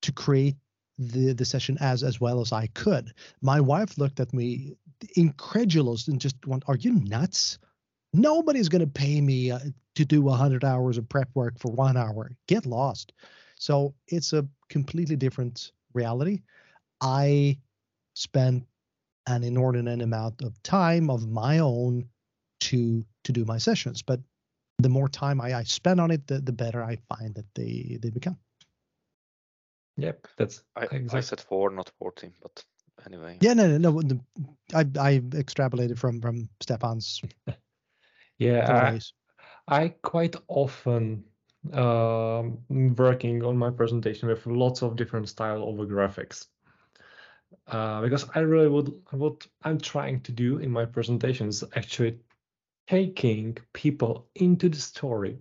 [0.02, 0.56] to create
[0.98, 3.14] the the session as as well as I could.
[3.42, 4.76] My wife looked at me
[5.16, 7.60] incredulous and just went, "Are you nuts?
[8.14, 9.60] Nobody's going to pay me uh,
[9.96, 12.32] to do 100 hours of prep work for 1 hour.
[12.48, 13.14] Get lost."
[13.58, 16.42] So, it's a completely different reality.
[17.02, 17.58] I
[18.14, 18.66] spent
[19.28, 22.08] an inordinate amount of time of my own
[22.62, 24.20] to to do my sessions, but
[24.80, 27.98] the more time I, I spend on it, the, the better I find that they
[28.02, 28.38] they become.
[29.98, 31.18] Yep, that's I, exactly.
[31.18, 32.64] I said four, not fourteen, but
[33.06, 33.38] anyway.
[33.42, 34.20] Yeah, no, no, no.
[34.74, 37.22] I I extrapolated from from Stefan's.
[38.38, 39.00] yeah,
[39.68, 41.24] I, I quite often
[41.74, 42.60] um,
[42.98, 46.48] working on my presentation with lots of different style of graphics.
[47.68, 52.20] Uh, because I really would what I'm trying to do in my presentations actually
[52.88, 55.40] taking people into the story,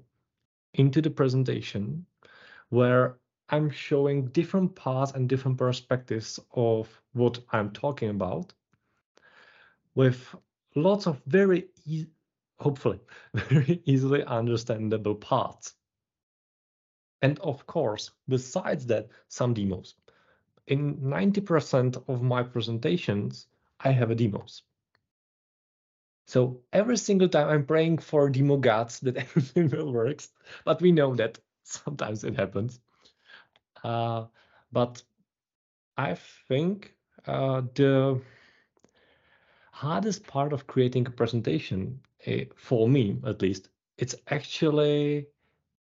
[0.74, 2.06] into the presentation,
[2.70, 8.52] where I'm showing different paths and different perspectives of what I'm talking about
[9.94, 10.34] with
[10.74, 12.06] lots of very, e
[12.58, 13.00] hopefully,
[13.34, 15.74] very easily understandable parts.
[17.22, 19.94] And of course, besides that, some demos.
[20.66, 23.46] In 90% of my presentations,
[23.80, 24.62] I have a demos.
[26.26, 30.22] So every single time I'm praying for demo gods that everything will work,
[30.64, 32.80] but we know that sometimes it happens.
[33.82, 34.26] Uh,
[34.72, 35.02] but
[35.96, 36.14] I
[36.48, 36.94] think
[37.26, 38.20] uh, the
[39.72, 45.26] hardest part of creating a presentation, uh, for me at least, it's actually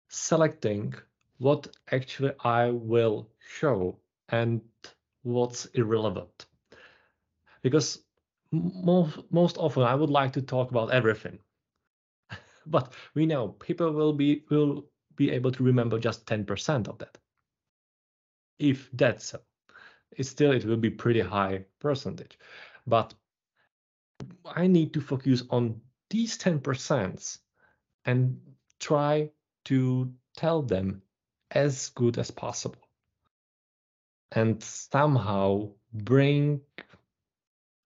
[0.09, 0.95] selecting
[1.39, 4.61] what actually I will show and
[5.23, 6.47] what's irrelevant.
[7.63, 8.03] Because
[8.53, 11.39] most most often I would like to talk about everything.
[12.67, 14.85] but we know people will be will
[15.17, 17.19] be able to remember just 10% of that.
[18.59, 19.41] If that's so.
[20.13, 22.39] It's still it will be pretty high percentage.
[22.87, 23.15] But
[24.45, 27.39] I need to focus on these 10%
[28.05, 28.41] and
[28.79, 29.31] try
[29.65, 31.03] to tell them
[31.51, 32.83] as good as possible
[34.33, 36.61] and somehow bring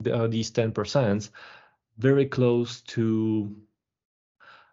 [0.01, 1.31] the, uh, these 10%
[1.99, 3.55] very close to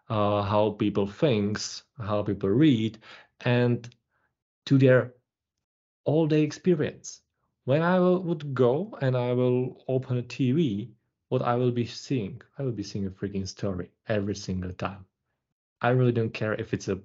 [0.09, 2.99] uh, how people thinks, how people read,
[3.41, 3.89] and
[4.65, 5.13] to their
[6.05, 7.21] all day experience.
[7.65, 10.89] When I will, would go and I will open a TV,
[11.29, 15.05] what I will be seeing, I will be seeing a freaking story every single time.
[15.81, 16.99] I really don't care if it's a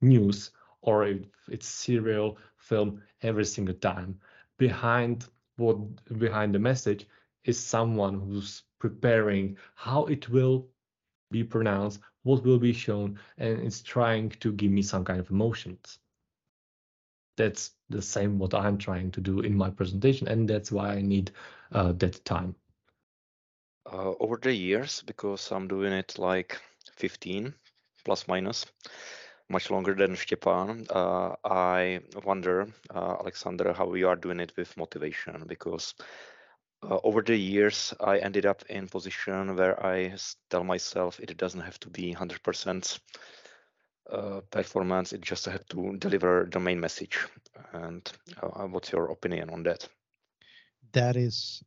[0.00, 0.50] news
[0.82, 4.18] or if it's serial film every single time.
[4.58, 5.78] Behind what
[6.18, 7.06] behind the message
[7.44, 10.68] is someone who's preparing how it will
[11.30, 15.30] be pronounced, what will be shown, and it's trying to give me some kind of
[15.30, 15.98] emotions.
[17.36, 21.02] That's the same what I'm trying to do in my presentation, and that's why I
[21.02, 21.32] need
[21.72, 22.54] uh, that time.
[23.92, 26.58] Uh, over the years, because I'm doing it like
[26.96, 27.54] 15
[28.04, 28.66] plus minus,
[29.48, 30.86] much longer than Stepan.
[30.88, 35.94] Uh, I wonder, uh, Alexander, how we are doing it with motivation because
[36.90, 40.14] uh, over the years I ended up in position where I
[40.50, 42.98] tell myself it doesn't have to be 100%
[44.10, 45.12] uh, performance.
[45.12, 47.18] It just had to deliver the main message.
[47.72, 48.10] And
[48.42, 49.88] uh, what's your opinion on that?
[50.92, 51.62] That is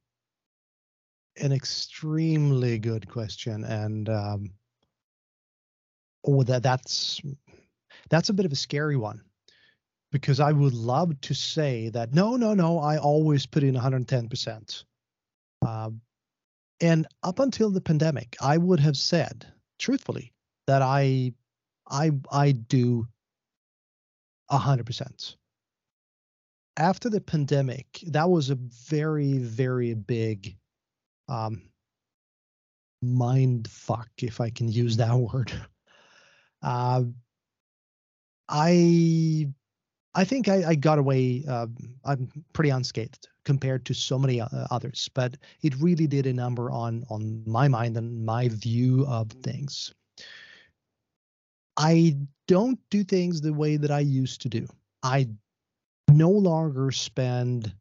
[1.38, 4.51] an extremely good question, and um,
[6.25, 7.21] oh, that that's
[8.10, 9.21] that's a bit of a scary one
[10.12, 14.84] because I would love to say that no, no, no, I always put in 110%.
[15.62, 16.02] Um,
[16.80, 19.46] and up until the pandemic, I would have said
[19.80, 20.34] truthfully
[20.67, 21.34] that I,
[21.89, 23.08] I, I do
[24.52, 25.36] 100%.
[26.78, 30.56] After the pandemic, that was a very, very big
[31.28, 31.63] um,
[33.02, 35.52] mind fuck, if I can use that word.
[36.62, 37.04] Uh,
[38.50, 39.48] I
[40.13, 41.43] I think I, I got away.
[41.48, 41.67] Uh,
[42.04, 46.69] I'm pretty unscathed compared to so many uh, others, but it really did a number
[46.69, 49.93] on on my mind and my view of things.
[51.77, 52.17] I
[52.49, 54.67] don't do things the way that I used to do.
[55.01, 55.29] I
[56.12, 57.73] no longer spend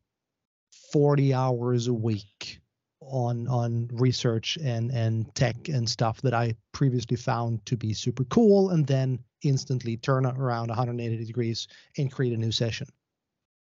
[0.92, 2.60] 40 hours a week
[3.00, 8.24] on on research and and tech and stuff that I previously found to be super
[8.26, 11.66] cool and then instantly turn around 180 degrees
[11.98, 12.86] and create a new session.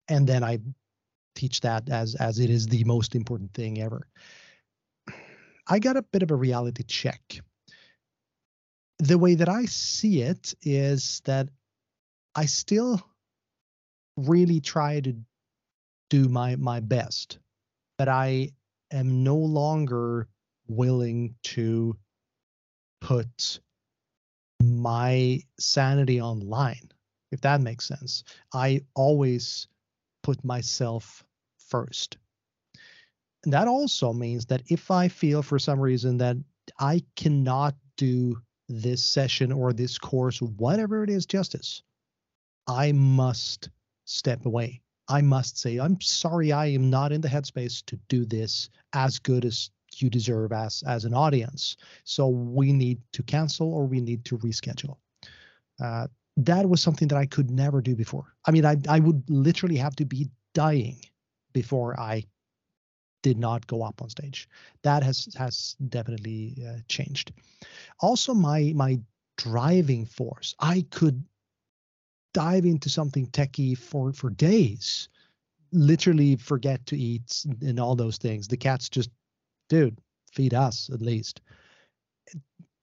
[0.08, 0.60] And then I
[1.34, 4.06] teach that as as it is the most important thing ever.
[5.66, 7.40] I got a bit of a reality check.
[8.98, 11.48] The way that I see it is that
[12.34, 13.00] I still
[14.16, 15.14] really try to
[16.10, 17.38] do my my best,
[17.96, 18.50] but I
[18.90, 20.28] am no longer
[20.66, 21.96] willing to
[23.00, 23.60] put
[24.62, 26.90] my sanity online,
[27.32, 28.24] if that makes sense.
[28.52, 29.66] I always
[30.30, 31.24] put myself
[31.58, 32.16] first.
[33.42, 36.36] And that also means that if I feel for some reason that
[36.78, 41.82] I cannot do this session or this course, whatever it is, justice,
[42.68, 43.70] I must
[44.04, 44.82] step away.
[45.08, 49.18] I must say, I'm sorry, I am not in the headspace to do this as
[49.18, 51.76] good as you deserve as as an audience.
[52.04, 54.98] So we need to cancel or we need to reschedule.
[55.82, 56.06] Uh,
[56.46, 58.34] that was something that I could never do before.
[58.46, 61.00] I mean, I I would literally have to be dying
[61.52, 62.24] before I
[63.22, 64.48] did not go up on stage.
[64.82, 67.32] That has has definitely uh, changed.
[68.00, 69.00] Also, my my
[69.36, 70.54] driving force.
[70.58, 71.22] I could
[72.32, 75.08] dive into something techie for for days
[75.72, 79.10] literally forget to eat and all those things the cats just
[79.70, 79.98] dude,
[80.32, 81.40] feed us at least.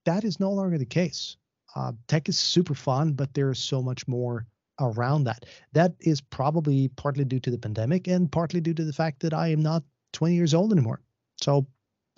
[0.06, 1.38] That is no longer the case.
[1.78, 4.46] Uh, tech is super fun, but there is so much more
[4.80, 5.46] around that.
[5.74, 9.34] That is probably partly due to the pandemic and partly due to the fact that
[9.34, 11.02] I am not 20 years old anymore.
[11.42, 11.68] So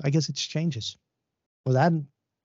[0.04, 0.95] I guess it changes.
[1.65, 1.91] Was that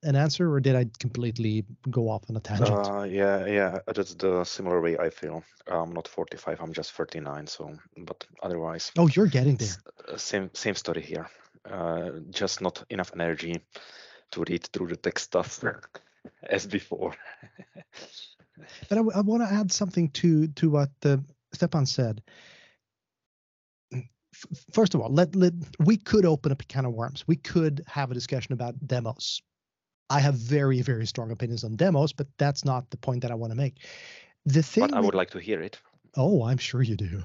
[0.03, 2.69] an answer, or did I completely go off on a tangent?
[2.69, 5.43] Uh, yeah, yeah, that's the similar way I feel.
[5.67, 7.47] I'm not 45, I'm just 39.
[7.47, 8.91] So, but otherwise.
[8.97, 9.75] Oh, you're getting there.
[10.07, 11.27] Uh, same, same story here
[11.71, 13.59] uh, just not enough energy
[14.31, 15.63] to read through the text stuff
[16.49, 17.15] as before.
[18.89, 21.17] but I, I want to add something to to what uh,
[21.53, 22.21] Stepan said.
[24.73, 27.23] First of all, let, let we could open up a can of worms.
[27.25, 29.41] We could have a discussion about demos.
[30.09, 33.35] I have very very strong opinions on demos, but that's not the point that I
[33.35, 33.77] want to make.
[34.45, 35.79] The thing but I would like to hear it.
[36.17, 37.23] Oh, I'm sure you do.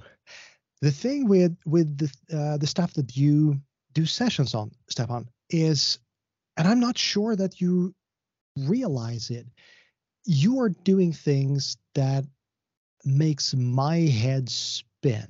[0.81, 3.61] The thing with with the uh, the stuff that you
[3.93, 5.99] do sessions on, Stefan, is,
[6.57, 7.95] and I'm not sure that you
[8.57, 9.47] realize it,
[10.25, 12.25] you are doing things that
[13.05, 15.29] makes my head spin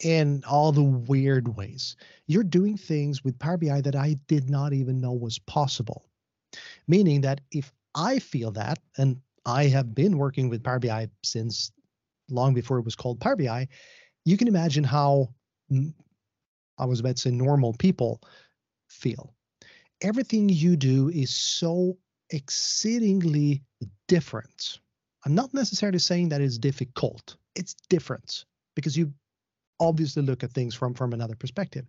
[0.00, 1.96] in all the weird ways.
[2.26, 6.06] You're doing things with Power BI that I did not even know was possible.
[6.86, 11.72] Meaning that if I feel that, and I have been working with Power BI since
[12.30, 13.68] long before it was called Power BI,
[14.24, 15.28] you can imagine how
[16.78, 18.22] I was about to say normal people
[18.88, 19.34] feel.
[20.00, 21.98] Everything you do is so
[22.30, 23.62] exceedingly
[24.06, 24.78] different.
[25.24, 27.36] I'm not necessarily saying that it's difficult.
[27.54, 28.44] It's different
[28.76, 29.12] because you
[29.80, 31.86] obviously look at things from from another perspective.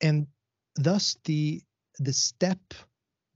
[0.00, 0.26] And
[0.76, 1.62] thus the
[1.98, 2.58] the step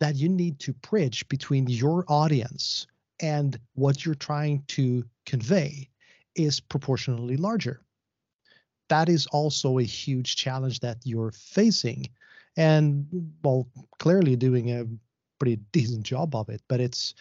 [0.01, 2.87] that you need to bridge between your audience
[3.21, 5.89] and what you're trying to convey
[6.35, 7.81] is proportionally larger.
[8.89, 12.09] That is also a huge challenge that you're facing.
[12.57, 13.07] And
[13.43, 14.87] well, clearly doing a
[15.39, 17.15] pretty decent job of it, but it's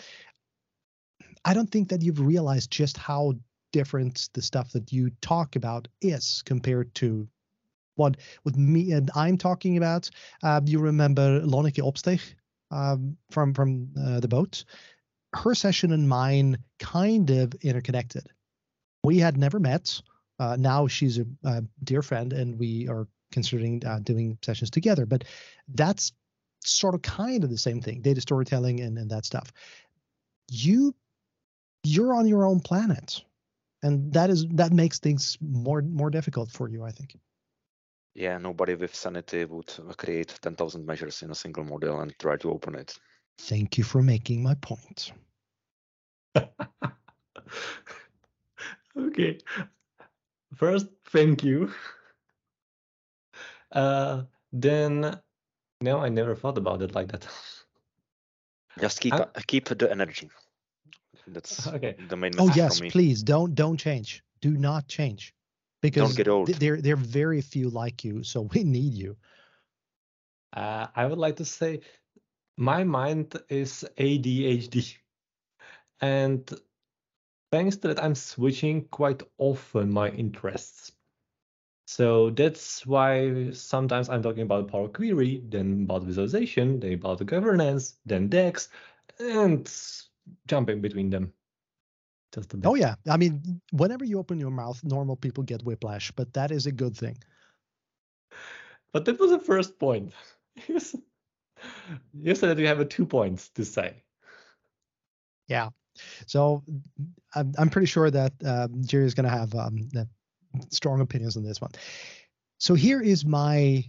[1.43, 3.33] I don't think that you've realized just how
[3.71, 7.27] different the stuff that you talk about is compared to
[7.95, 10.09] what with me and I'm talking about.
[10.43, 12.21] Uh, you remember Lonneke Opsteg
[12.71, 14.63] um, from from uh, the boat?
[15.33, 18.27] Her session and mine kind of interconnected.
[19.03, 20.01] We had never met.
[20.39, 25.05] Uh, now she's a, a, dear friend, and we are considering uh, doing sessions together.
[25.05, 25.25] But
[25.67, 26.11] that's
[26.63, 29.53] sort of kind of the same thing, data storytelling and, and that stuff.
[30.49, 30.95] You
[31.83, 33.21] you're on your own planet
[33.83, 37.15] and that is that makes things more more difficult for you i think
[38.15, 42.49] yeah nobody with sanity would create 10000 measures in a single model and try to
[42.49, 42.97] open it
[43.39, 45.11] thank you for making my point
[48.97, 49.37] okay
[50.55, 51.71] first thank you
[53.75, 55.19] uh then
[55.81, 57.27] no i never thought about it like that
[58.79, 60.29] just keep uh, keep the energy
[61.27, 61.95] that's okay.
[62.07, 64.23] the main Oh yes, please don't don't change.
[64.41, 65.33] Do not change.
[65.81, 66.47] Because don't get old.
[66.47, 69.17] there there are very few like you, so we need you.
[70.53, 71.81] Uh, I would like to say
[72.57, 74.95] my mind is ADHD.
[76.01, 76.49] And
[77.51, 80.91] thanks to that, I'm switching quite often my interests.
[81.85, 87.25] So that's why sometimes I'm talking about Power Query, then about visualization, then about the
[87.25, 88.69] governance, then DAX,
[89.19, 89.71] and
[90.47, 91.31] jumping between them.
[92.33, 92.67] Just a bit.
[92.67, 96.51] Oh yeah, I mean, whenever you open your mouth, normal people get whiplash, but that
[96.51, 97.17] is a good thing.
[98.91, 100.11] But that was the first point.
[100.67, 100.79] you
[102.35, 104.03] said that you have a two points to say.
[105.47, 105.69] Yeah.
[106.25, 106.63] So
[107.35, 109.87] I'm, I'm pretty sure that um, Jerry is going to have um,
[110.71, 111.71] strong opinions on this one.
[112.59, 113.83] So here is my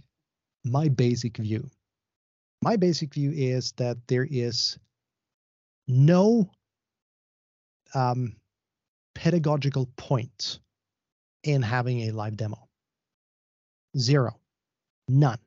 [0.63, 1.69] my basic view.
[2.61, 4.77] My basic view is that there is
[5.87, 6.49] no
[7.93, 8.35] um,
[9.15, 10.59] pedagogical point
[11.43, 12.67] in having a live demo.
[13.97, 14.39] Zero.
[15.07, 15.39] None.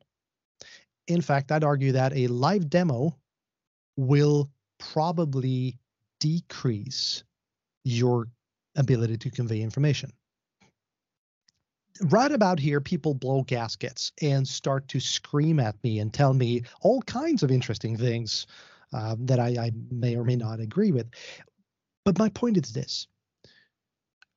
[1.08, 3.16] In fact, I'd argue that a live demo
[3.96, 5.78] will probably
[6.20, 7.24] decrease
[7.84, 8.28] your
[8.76, 10.10] ability to convey information.
[12.02, 16.62] Right about here, people blow gaskets and start to scream at me and tell me
[16.80, 18.46] all kinds of interesting things
[18.92, 21.10] uh, that I, I may or may not agree with.
[22.04, 23.06] But my point is this: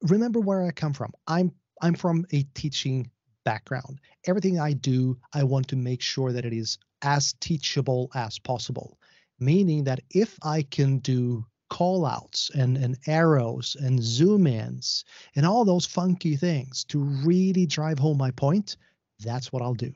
[0.02, 1.14] remember where I come from.
[1.26, 3.10] I'm I'm from a teaching
[3.46, 4.00] background.
[4.26, 9.00] Everything I do, I want to make sure that it is as teachable as possible.
[9.40, 15.06] Meaning that if I can do call outs and, and arrows and zoom ins
[15.36, 18.78] and all those funky things to really drive home my point,
[19.20, 19.92] that's what I'll do.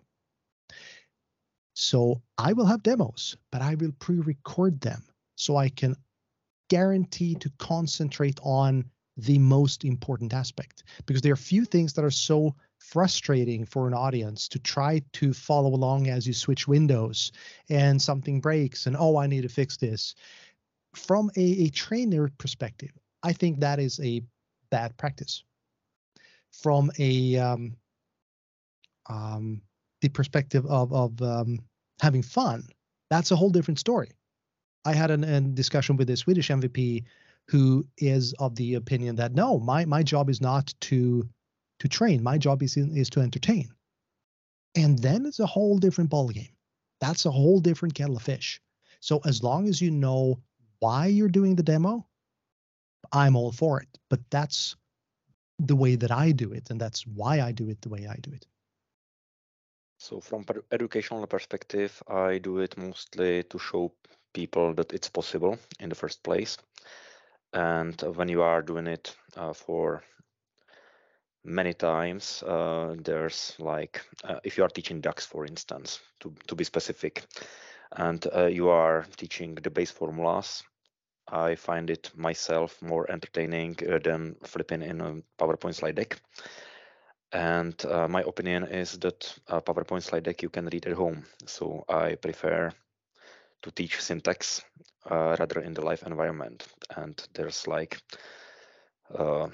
[1.76, 5.04] So I will have demos, but I will pre-record them
[5.36, 5.96] so I can
[6.68, 8.84] guarantee to concentrate on
[9.16, 13.94] the most important aspect because there are few things that are so frustrating for an
[13.94, 17.32] audience to try to follow along as you switch windows
[17.70, 20.14] and something breaks and oh i need to fix this
[20.98, 22.92] from a, a trainer perspective
[23.24, 24.22] i think that is a
[24.70, 25.44] bad practice
[26.52, 27.76] from a um,
[29.10, 29.62] um,
[30.02, 31.60] the perspective of of um,
[32.02, 32.64] having fun,
[33.10, 34.12] that's a whole different story.
[34.86, 37.04] I had an, a discussion with a Swedish MVP
[37.50, 41.28] who is of the opinion that no, my my job is not to
[41.80, 42.24] to train.
[42.24, 43.70] My job is is to entertain.
[44.76, 46.52] And then it's a whole different ballgame.
[47.02, 48.62] That's a whole different kettle of fish.
[49.00, 50.40] So as long as you know
[50.80, 52.06] why you're doing the demo,
[53.12, 53.90] I'm all for it.
[54.10, 54.76] But that's
[55.60, 58.18] the way that I do it, and that's why I do it the way I
[58.22, 58.46] do it.
[60.00, 63.94] So from per educational perspective, I do it mostly to show
[64.34, 66.58] people that it's possible in the first place.
[67.54, 70.04] And when you are doing it uh, for
[71.44, 76.56] many times, uh, there's like, uh, if you are teaching DAX, for instance, to, to
[76.56, 77.24] be specific,
[77.96, 80.64] and uh, you are teaching the base formulas,
[81.28, 86.20] I find it myself more entertaining uh, than flipping in a PowerPoint slide deck.
[87.34, 91.26] And uh, my opinion is that PowerPoint slide deck you can read at home.
[91.46, 92.72] So I prefer
[93.64, 94.64] to teach syntax
[95.10, 96.66] uh, rather in the live environment.
[96.96, 98.02] And there's like
[99.14, 99.50] uh,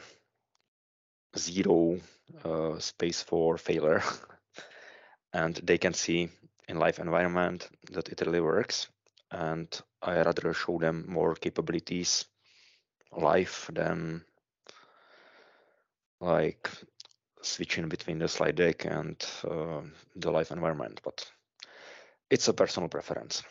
[1.38, 2.00] zero
[2.44, 4.04] uh, space for failure.
[5.34, 6.30] and they can see
[6.68, 8.88] in live environment that it really works.
[9.32, 9.68] And
[10.02, 12.26] I rather show them more capabilities
[13.12, 14.24] live than
[16.20, 16.70] like
[17.42, 19.82] switching between the slide deck and uh,
[20.16, 21.02] the live environment.
[21.04, 21.30] But
[22.30, 23.44] it's a personal preference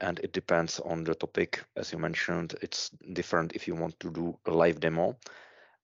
[0.00, 1.62] and it depends on the topic.
[1.76, 5.16] As you mentioned, it's different if you want to do a live demo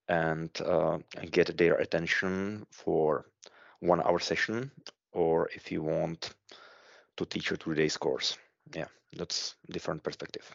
[0.07, 0.97] and, uh,
[1.31, 3.25] get their attention for
[3.79, 4.71] one hour session
[5.11, 6.33] or if you want
[7.17, 8.37] to teach a two days course.
[8.73, 10.49] Yeah, that's different perspective.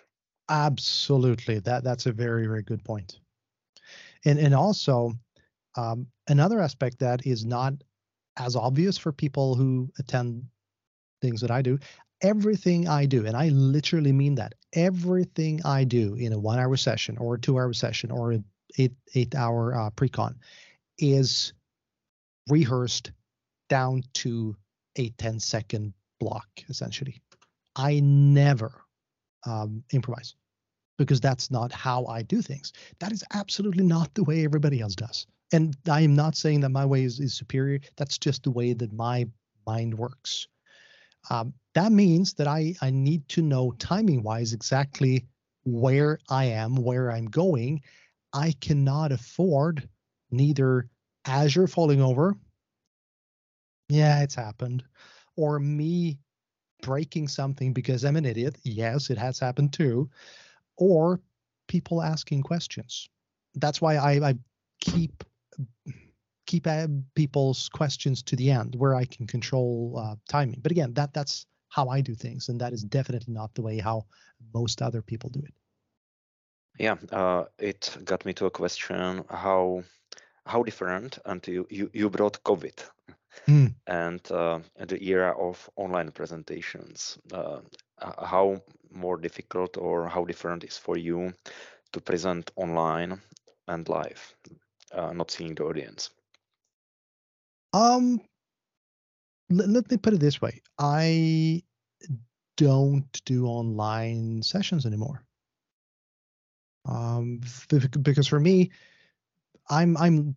[0.48, 1.58] Absolutely.
[1.60, 3.20] That that's a very, very good point.
[4.24, 5.12] And and also
[5.76, 7.74] um, another aspect that is not
[8.38, 10.44] as obvious for people who attend
[11.20, 11.78] things that I do,
[12.22, 16.76] everything I do, and I literally mean that, everything I do in a one hour
[16.76, 18.44] session or a two hour session or an
[18.78, 20.36] eight eight hour uh, pre-con
[20.98, 21.52] is
[22.48, 23.12] rehearsed
[23.68, 24.56] down to
[24.96, 27.20] a 10 second block essentially.
[27.76, 28.72] I never
[29.46, 30.34] um, improvise
[30.98, 32.72] because that's not how i do things.
[32.98, 35.26] That is absolutely not the way everybody else does.
[35.52, 37.80] And i am not saying that my way is, is superior.
[37.96, 39.26] That's just the way that my
[39.66, 40.48] mind works.
[41.30, 45.26] Um, that means that I, I need to know timing wise exactly
[45.64, 47.82] where I am, where I'm going.
[48.32, 49.88] I cannot afford
[50.30, 50.88] neither
[51.26, 52.34] Azure falling over,
[53.88, 54.84] yeah, it's happened.
[55.38, 56.18] Or me
[56.82, 58.56] breaking something because I'm an idiot.
[58.64, 60.10] Yes, it has happened too.
[60.76, 61.20] Or
[61.68, 63.08] people asking questions.
[63.54, 64.34] That's why I, I
[64.80, 65.24] keep
[66.46, 66.66] keep
[67.14, 70.60] people's questions to the end where I can control uh, timing.
[70.60, 73.78] But again, that that's how I do things, and that is definitely not the way
[73.78, 74.06] how
[74.54, 75.54] most other people do it.
[76.78, 79.84] Yeah, uh, it got me to a question: how
[80.46, 81.18] how different?
[81.46, 82.78] You you, you brought COVID
[83.46, 83.74] Mm.
[83.86, 87.18] and uh, the era of online presentations.
[87.32, 87.60] Uh,
[88.22, 91.32] how more difficult or how different is for you
[91.92, 93.20] to present online
[93.66, 94.34] and live,
[94.92, 96.10] uh, not seeing the audience?
[97.72, 98.20] Um,
[99.50, 101.62] let, let me put it this way: I
[102.56, 105.24] don't do online sessions anymore.
[106.84, 107.40] Um,
[108.02, 108.70] because for me,
[109.68, 110.34] I'm I'm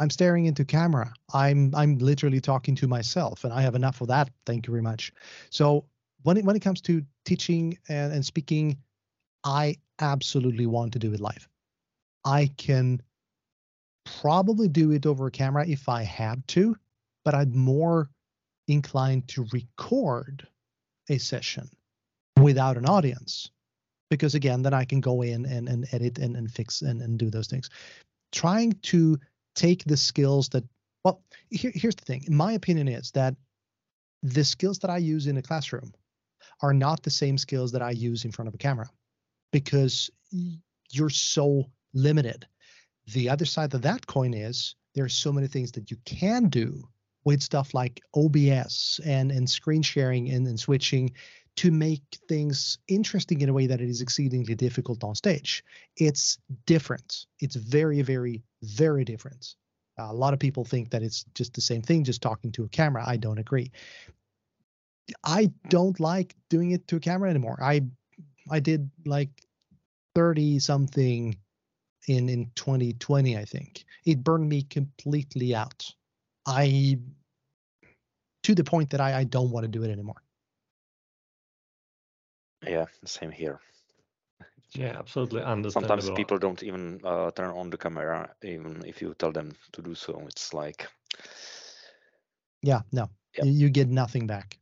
[0.00, 1.12] I'm staring into camera.
[1.34, 4.30] I'm I'm literally talking to myself, and I have enough of that.
[4.46, 5.12] Thank you very much.
[5.50, 5.84] So
[6.22, 8.78] when it when it comes to teaching and, and speaking,
[9.44, 11.48] I absolutely want to do it live.
[12.24, 13.02] I can
[14.20, 16.76] probably do it over a camera if I had to,
[17.24, 18.08] but I'm more
[18.68, 20.46] inclined to record
[21.08, 21.68] a session
[22.38, 23.50] without an audience
[24.10, 27.18] because again then i can go in and, and edit and, and fix and, and
[27.18, 27.70] do those things
[28.30, 29.18] trying to
[29.58, 30.64] take the skills that
[31.04, 32.24] well here, here's the thing.
[32.28, 33.34] My opinion is that
[34.22, 35.92] the skills that i use in a classroom
[36.62, 38.88] are not the same skills that i use in front of a camera
[39.52, 40.10] because
[40.90, 42.46] you're so limited.
[43.12, 46.48] The other side of that coin is there are so many things that you can
[46.48, 46.84] do
[47.24, 51.12] with stuff like OBS and and screen sharing and, and switching
[51.58, 55.64] to make things interesting in a way that it is exceedingly difficult on stage.
[55.96, 57.26] It's different.
[57.40, 59.56] It's very, very, very different.
[59.98, 62.68] A lot of people think that it's just the same thing, just talking to a
[62.68, 63.02] camera.
[63.04, 63.72] I don't agree.
[65.24, 67.58] I don't like doing it to a camera anymore.
[67.60, 67.80] I
[68.48, 69.30] I did like
[70.14, 71.36] 30 something
[72.06, 73.84] in in 2020, I think.
[74.06, 75.92] It burned me completely out.
[76.46, 77.00] I
[78.44, 80.22] to the point that I, I don't want to do it anymore.
[82.66, 83.60] Yeah, same here.
[84.74, 85.68] Yeah, absolutely understandable.
[85.68, 89.82] Sometimes people don't even uh, turn on the camera, even if you tell them to
[89.82, 90.20] do so.
[90.26, 90.88] It's like,
[92.62, 93.40] Yeah, no, Yep.
[93.40, 94.58] you, you get nothing back.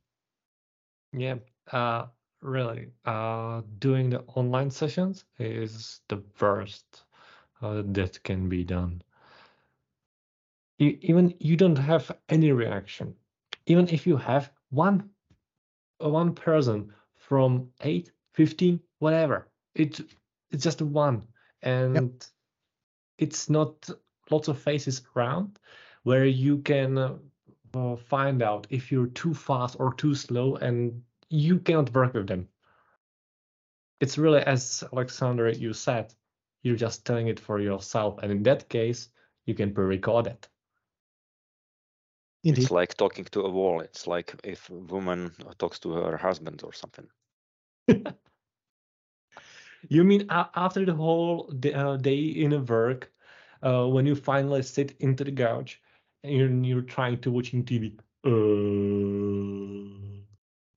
[1.13, 1.35] Yeah,
[1.71, 2.07] uh,
[2.41, 2.91] really.
[3.05, 7.03] Uh, doing the online sessions is the worst
[7.61, 9.01] uh, that can be done.
[10.77, 13.15] You, even you don't have any reaction.
[13.65, 15.09] Even if you have one
[16.03, 16.93] uh, one person
[17.27, 19.99] from 8, 15, whatever, it
[20.49, 21.23] it's just one,
[21.61, 22.25] and
[23.17, 23.89] it's not
[24.29, 25.59] lots of faces around
[26.03, 27.15] where you can uh,
[27.73, 32.27] uh, find out if you're too fast or too slow, and you cannot work with
[32.27, 32.47] them.
[33.99, 36.13] it's really as Alexander you said,
[36.63, 39.09] you're just telling it for yourself, and in that case,
[39.45, 40.47] you can pre-record it.
[42.43, 42.61] Indeed.
[42.61, 43.81] It's like talking to a wall.
[43.81, 47.07] It's like if a woman talks to her husband or something.
[49.89, 53.11] You mean after the whole uh, day in a work,
[53.63, 55.81] uh, when you finally sit into the couch
[56.23, 57.97] and you're, you're trying to watching TV?
[58.25, 58.29] Uh,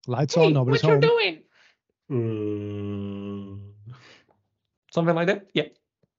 [0.06, 1.02] Lights hey, on, nobody's what home.
[1.02, 1.42] you doing?
[2.12, 3.84] Uh,
[4.92, 5.48] something like that.
[5.54, 5.68] Yeah.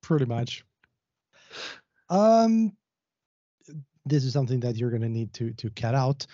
[0.01, 0.65] Pretty much.
[2.09, 2.75] Um,
[4.05, 6.25] this is something that you're going to need to to cut out.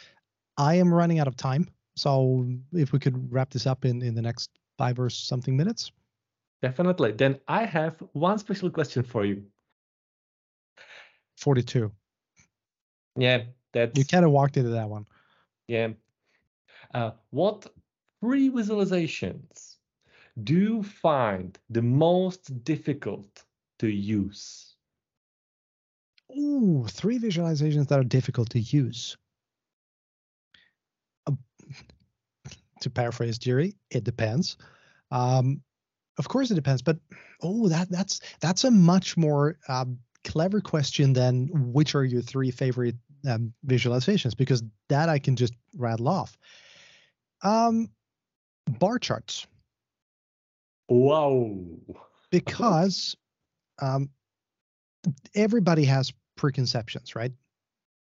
[0.58, 1.68] I am running out of time,
[1.98, 5.92] so if we could wrap this up in in the next five or something minutes.
[6.62, 7.12] Definitely.
[7.12, 9.44] Then I have one special question for you.
[11.38, 11.92] 42.
[13.18, 13.44] Yeah,
[13.74, 15.06] that's You kind of walked into that one.
[15.68, 15.90] yeah.
[16.94, 17.68] Uh, what
[18.22, 19.76] three visualizations
[20.44, 23.44] do you find the most difficult
[23.80, 24.76] to use?
[26.38, 29.18] Ooh, three visualizations that are difficult to use.
[32.82, 34.58] To paraphrase Jerry, it depends.
[35.12, 35.62] Um,
[36.18, 36.98] of course, it depends, but
[37.42, 42.52] oh, that that's that's a much more um, clever question than which are your three
[42.52, 42.96] favorite
[43.28, 46.38] um, visualizations because that I can just rattle off.
[47.44, 47.90] Um,
[48.80, 49.48] bar charts
[50.90, 51.60] Wow.
[52.32, 53.16] because
[53.82, 54.10] um,
[55.36, 57.32] everybody has preconceptions, right?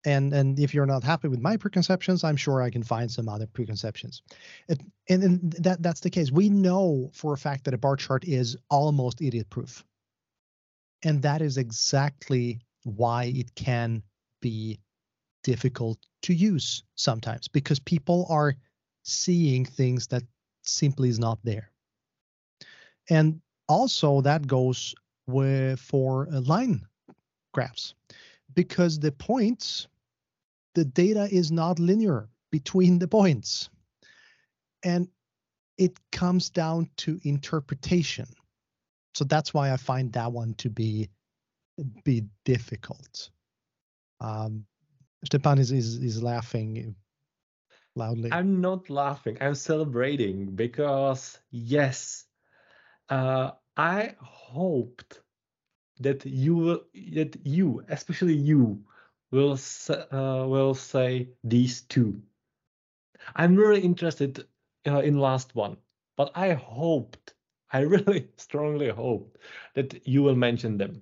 [0.05, 3.27] And and if you're not happy with my preconceptions, I'm sure I can find some
[3.27, 4.21] other preconceptions.
[4.69, 6.31] It, and, and that that's the case.
[6.31, 9.83] We know for a fact that a bar chart is almost idiot proof.
[11.03, 14.03] And that is exactly why it can
[14.41, 14.79] be
[15.43, 18.55] difficult to use sometimes because people are
[19.03, 20.23] seeing things that
[20.63, 21.71] simply is not there.
[23.09, 24.95] And also that goes
[25.27, 26.81] with, for uh, line
[27.53, 27.93] graphs
[28.55, 29.87] because the points,
[30.75, 33.69] the data is not linear between the points.
[34.83, 35.07] And
[35.77, 38.27] it comes down to interpretation.
[39.15, 41.09] So that's why I find that one to be
[42.03, 43.29] be difficult.
[44.21, 44.65] Um,
[45.25, 46.95] Stepan is, is is laughing
[47.95, 48.31] loudly.
[48.31, 49.37] I'm not laughing.
[49.41, 52.25] I'm celebrating because yes,
[53.09, 55.21] uh, I hoped
[55.99, 58.83] that you that you, especially you,
[59.31, 59.57] will
[59.89, 62.21] uh, will say these two.
[63.35, 64.45] I'm really interested
[64.87, 65.77] uh, in last one,
[66.15, 67.33] but I hoped,
[67.71, 69.37] I really strongly hoped
[69.73, 71.01] that you will mention them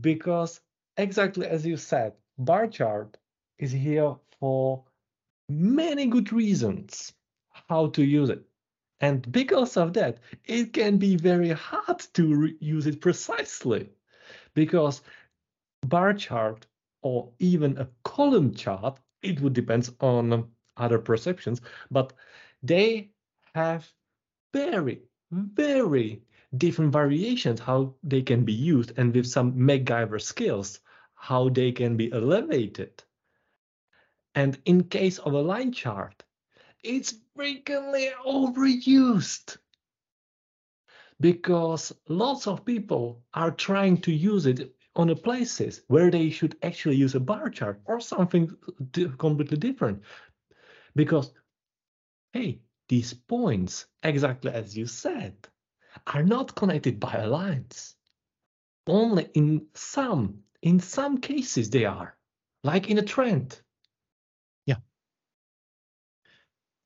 [0.00, 0.60] because
[0.96, 3.16] exactly as you said, bar chart
[3.58, 4.84] is here for
[5.48, 7.12] many good reasons
[7.68, 8.42] how to use it.
[9.00, 13.88] And because of that, it can be very hard to use it precisely
[14.54, 15.02] because
[15.86, 16.66] bar chart
[17.02, 22.12] or even a column chart, it would depend on um, other perceptions, but
[22.62, 23.10] they
[23.54, 23.90] have
[24.52, 26.22] very, very
[26.56, 30.80] different variations how they can be used and with some MacGyver skills,
[31.14, 33.02] how they can be elevated.
[34.34, 36.24] And in case of a line chart,
[36.82, 39.58] it's frequently overused
[41.20, 46.56] because lots of people are trying to use it on the places where they should
[46.62, 48.54] actually use a bar chart or something
[49.16, 50.02] completely different.
[50.94, 51.32] Because
[52.34, 55.34] hey these points exactly as you said
[56.06, 57.96] are not connected by lines.
[58.86, 62.14] Only in some in some cases they are
[62.62, 63.58] like in a trend.
[64.66, 64.80] Yeah.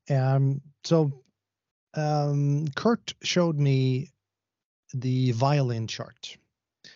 [0.09, 1.25] Um, so
[1.95, 4.11] um, Kurt showed me
[4.93, 6.37] the violin chart,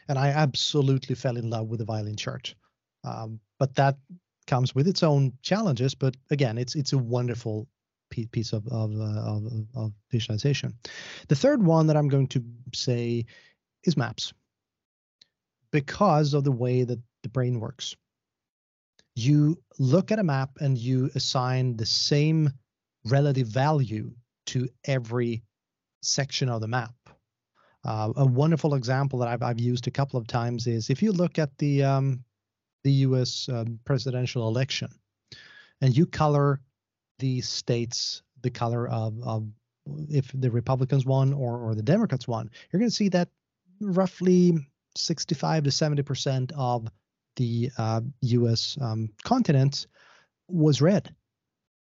[0.10, 2.54] and I absolutely fell in love with the violin chart.
[3.06, 3.96] Um, but that
[4.48, 5.96] comes with its own challenges.
[5.96, 7.68] But again, it's it's a wonderful
[8.10, 9.44] piece of of, uh, of
[9.76, 10.74] of visualization.
[11.28, 12.44] The third one that I'm going to
[12.74, 13.26] say
[13.86, 14.34] is maps,
[15.72, 17.96] because of the way that the brain works.
[19.16, 22.52] You look at a map and you assign the same
[23.06, 24.12] relative value
[24.48, 25.44] to every
[26.02, 26.94] section of the map.
[27.86, 31.12] Uh, a wonderful example that I've, I've used a couple of times is if you
[31.12, 32.24] look at the um,
[32.84, 33.50] the U.S.
[33.52, 34.90] Um, presidential election,
[35.82, 36.62] and you color
[37.20, 39.48] the states the color of, of
[40.10, 43.30] if the Republicans won or or the Democrats won, you're going to see that
[43.80, 44.58] roughly
[44.96, 46.88] 65 to 70 percent of
[47.38, 48.78] the uh, U.S.
[48.82, 49.88] Um, continent
[50.50, 51.14] was red.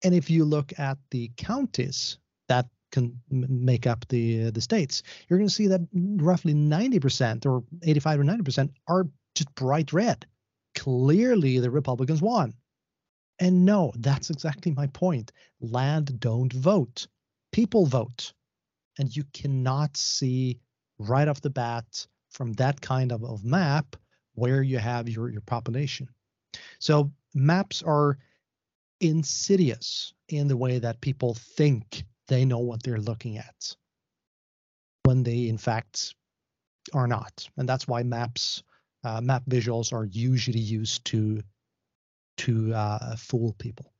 [0.03, 2.17] And if you look at the counties
[2.49, 7.45] that can make up the uh, the states, you're going to see that roughly 90%
[7.45, 10.25] or 85 or 90% are just bright red.
[10.75, 12.53] Clearly, the Republicans won.
[13.39, 15.31] And no, that's exactly my point.
[15.59, 17.07] Land don't vote,
[17.51, 18.33] people vote.
[18.97, 20.59] And you cannot see
[20.97, 23.97] right off the bat from that kind of, of map
[24.35, 26.07] where you have your, your population.
[26.79, 28.17] So maps are
[29.01, 33.75] insidious in the way that people think they know what they're looking at
[35.03, 36.15] when they in fact
[36.93, 37.47] are not.
[37.57, 38.63] And that's why maps
[39.03, 41.41] uh, map visuals are usually used to
[42.37, 43.93] to uh, fool people.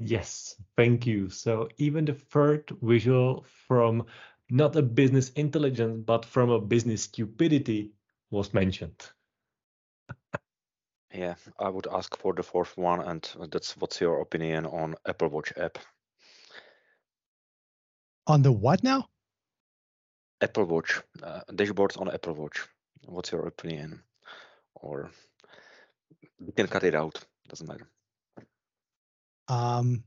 [0.00, 1.30] Yes thank you.
[1.30, 4.06] So even the third visual from
[4.50, 7.92] not a business intelligence but from a business stupidity
[8.30, 9.10] was mentioned
[11.14, 15.28] yeah, I would ask for the fourth one, and that's what's your opinion on Apple
[15.28, 15.78] Watch app?
[18.26, 19.08] On the what now?
[20.40, 22.66] Apple Watch uh, dashboards on Apple Watch.
[23.06, 24.02] What's your opinion?
[24.74, 25.10] Or
[26.40, 27.24] we can cut it out.
[27.48, 27.88] Doesn't matter.
[29.46, 30.02] Um,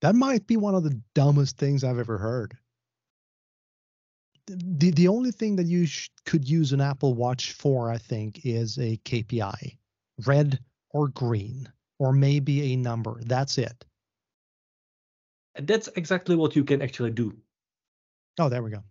[0.00, 2.56] that might be one of the dumbest things I've ever heard
[4.48, 8.44] the the only thing that you sh- could use an Apple Watch for, I think,
[8.44, 9.76] is a KPI,
[10.26, 10.58] red
[10.90, 13.20] or green, or maybe a number.
[13.24, 13.84] That's it.
[15.54, 17.36] And that's exactly what you can actually do.
[18.38, 18.82] Oh, there we go.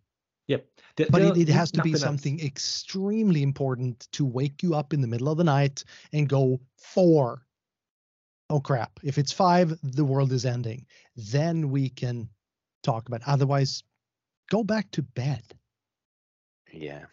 [0.47, 0.65] Yep.
[1.09, 2.47] but it, it has to be something else.
[2.47, 5.83] extremely important to wake you up in the middle of the night
[6.13, 7.45] and go four.
[8.49, 8.97] Oh crap!
[9.03, 10.85] If it's five, the world is ending.
[11.17, 12.29] Then we can
[12.81, 13.21] talk about.
[13.21, 13.27] It.
[13.27, 13.83] Otherwise,
[14.49, 15.43] go back to bed.
[16.73, 17.05] Yeah.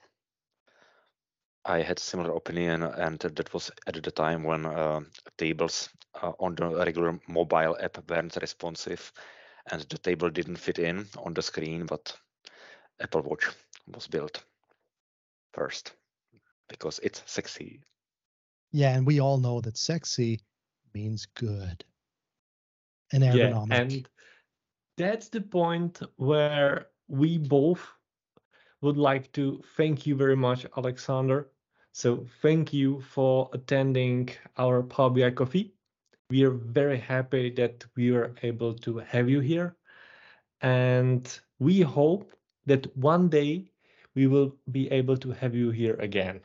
[1.65, 5.01] I had similar opinion, and that was at the time when uh,
[5.39, 5.89] tables
[6.23, 9.13] uh, on the regular mobile app weren't responsive,
[9.73, 11.87] and the table didn't fit in on the screen.
[11.87, 12.15] But
[13.01, 13.49] Apple Watch
[13.87, 14.45] was built
[15.55, 15.95] first
[16.69, 17.81] because it's sexy.
[18.73, 20.41] Yeah, and we all know that sexy
[20.95, 21.85] means good
[23.13, 23.69] and ergonomic.
[23.71, 24.09] Yeah, and
[24.99, 27.81] that's the point where we both
[28.81, 31.51] would like to thank you very much, Alexander.
[31.93, 35.75] So thank you for attending our Power BI Coffee.
[36.31, 39.77] We are very happy that we were able to have you here.
[40.61, 41.23] And
[41.59, 42.33] we hope
[42.67, 43.71] that one day
[44.15, 46.41] we will be able to have you here again.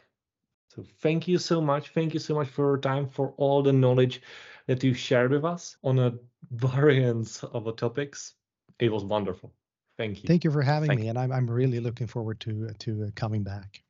[0.69, 1.89] So thank you so much.
[1.89, 4.21] Thank you so much for your time, for all the knowledge
[4.67, 6.13] that you shared with us on a
[6.51, 8.35] variance of topics.
[8.79, 9.53] It was wonderful.
[9.99, 10.27] Thank you.
[10.27, 13.09] Thank you for having Thank me, and I'm I'm really looking forward to to uh,
[13.15, 13.83] coming back.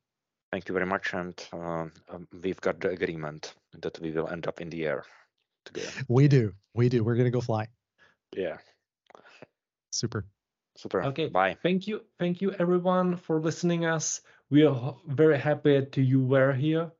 [0.51, 4.47] Thank you very much, and uh, um, we've got the agreement that we will end
[4.47, 5.05] up in the air
[5.66, 5.91] together.
[6.07, 7.03] We do, we do.
[7.03, 7.68] We're gonna go fly.
[8.36, 8.57] Yeah.
[9.91, 10.26] Super.
[10.76, 11.03] Super.
[11.03, 11.28] Okay.
[11.28, 11.57] Bye.
[11.62, 12.01] Thank you.
[12.18, 14.22] Thank you everyone for listening us.
[14.49, 16.91] We are very happy to you were here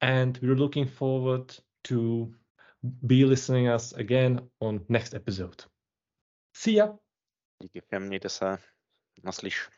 [0.00, 2.34] and we're looking forward to
[3.06, 5.64] be listening us again on next episode.
[6.54, 6.94] See ya.
[7.62, 8.56] Díky všem, mějte se.
[9.24, 9.68] Naslyš.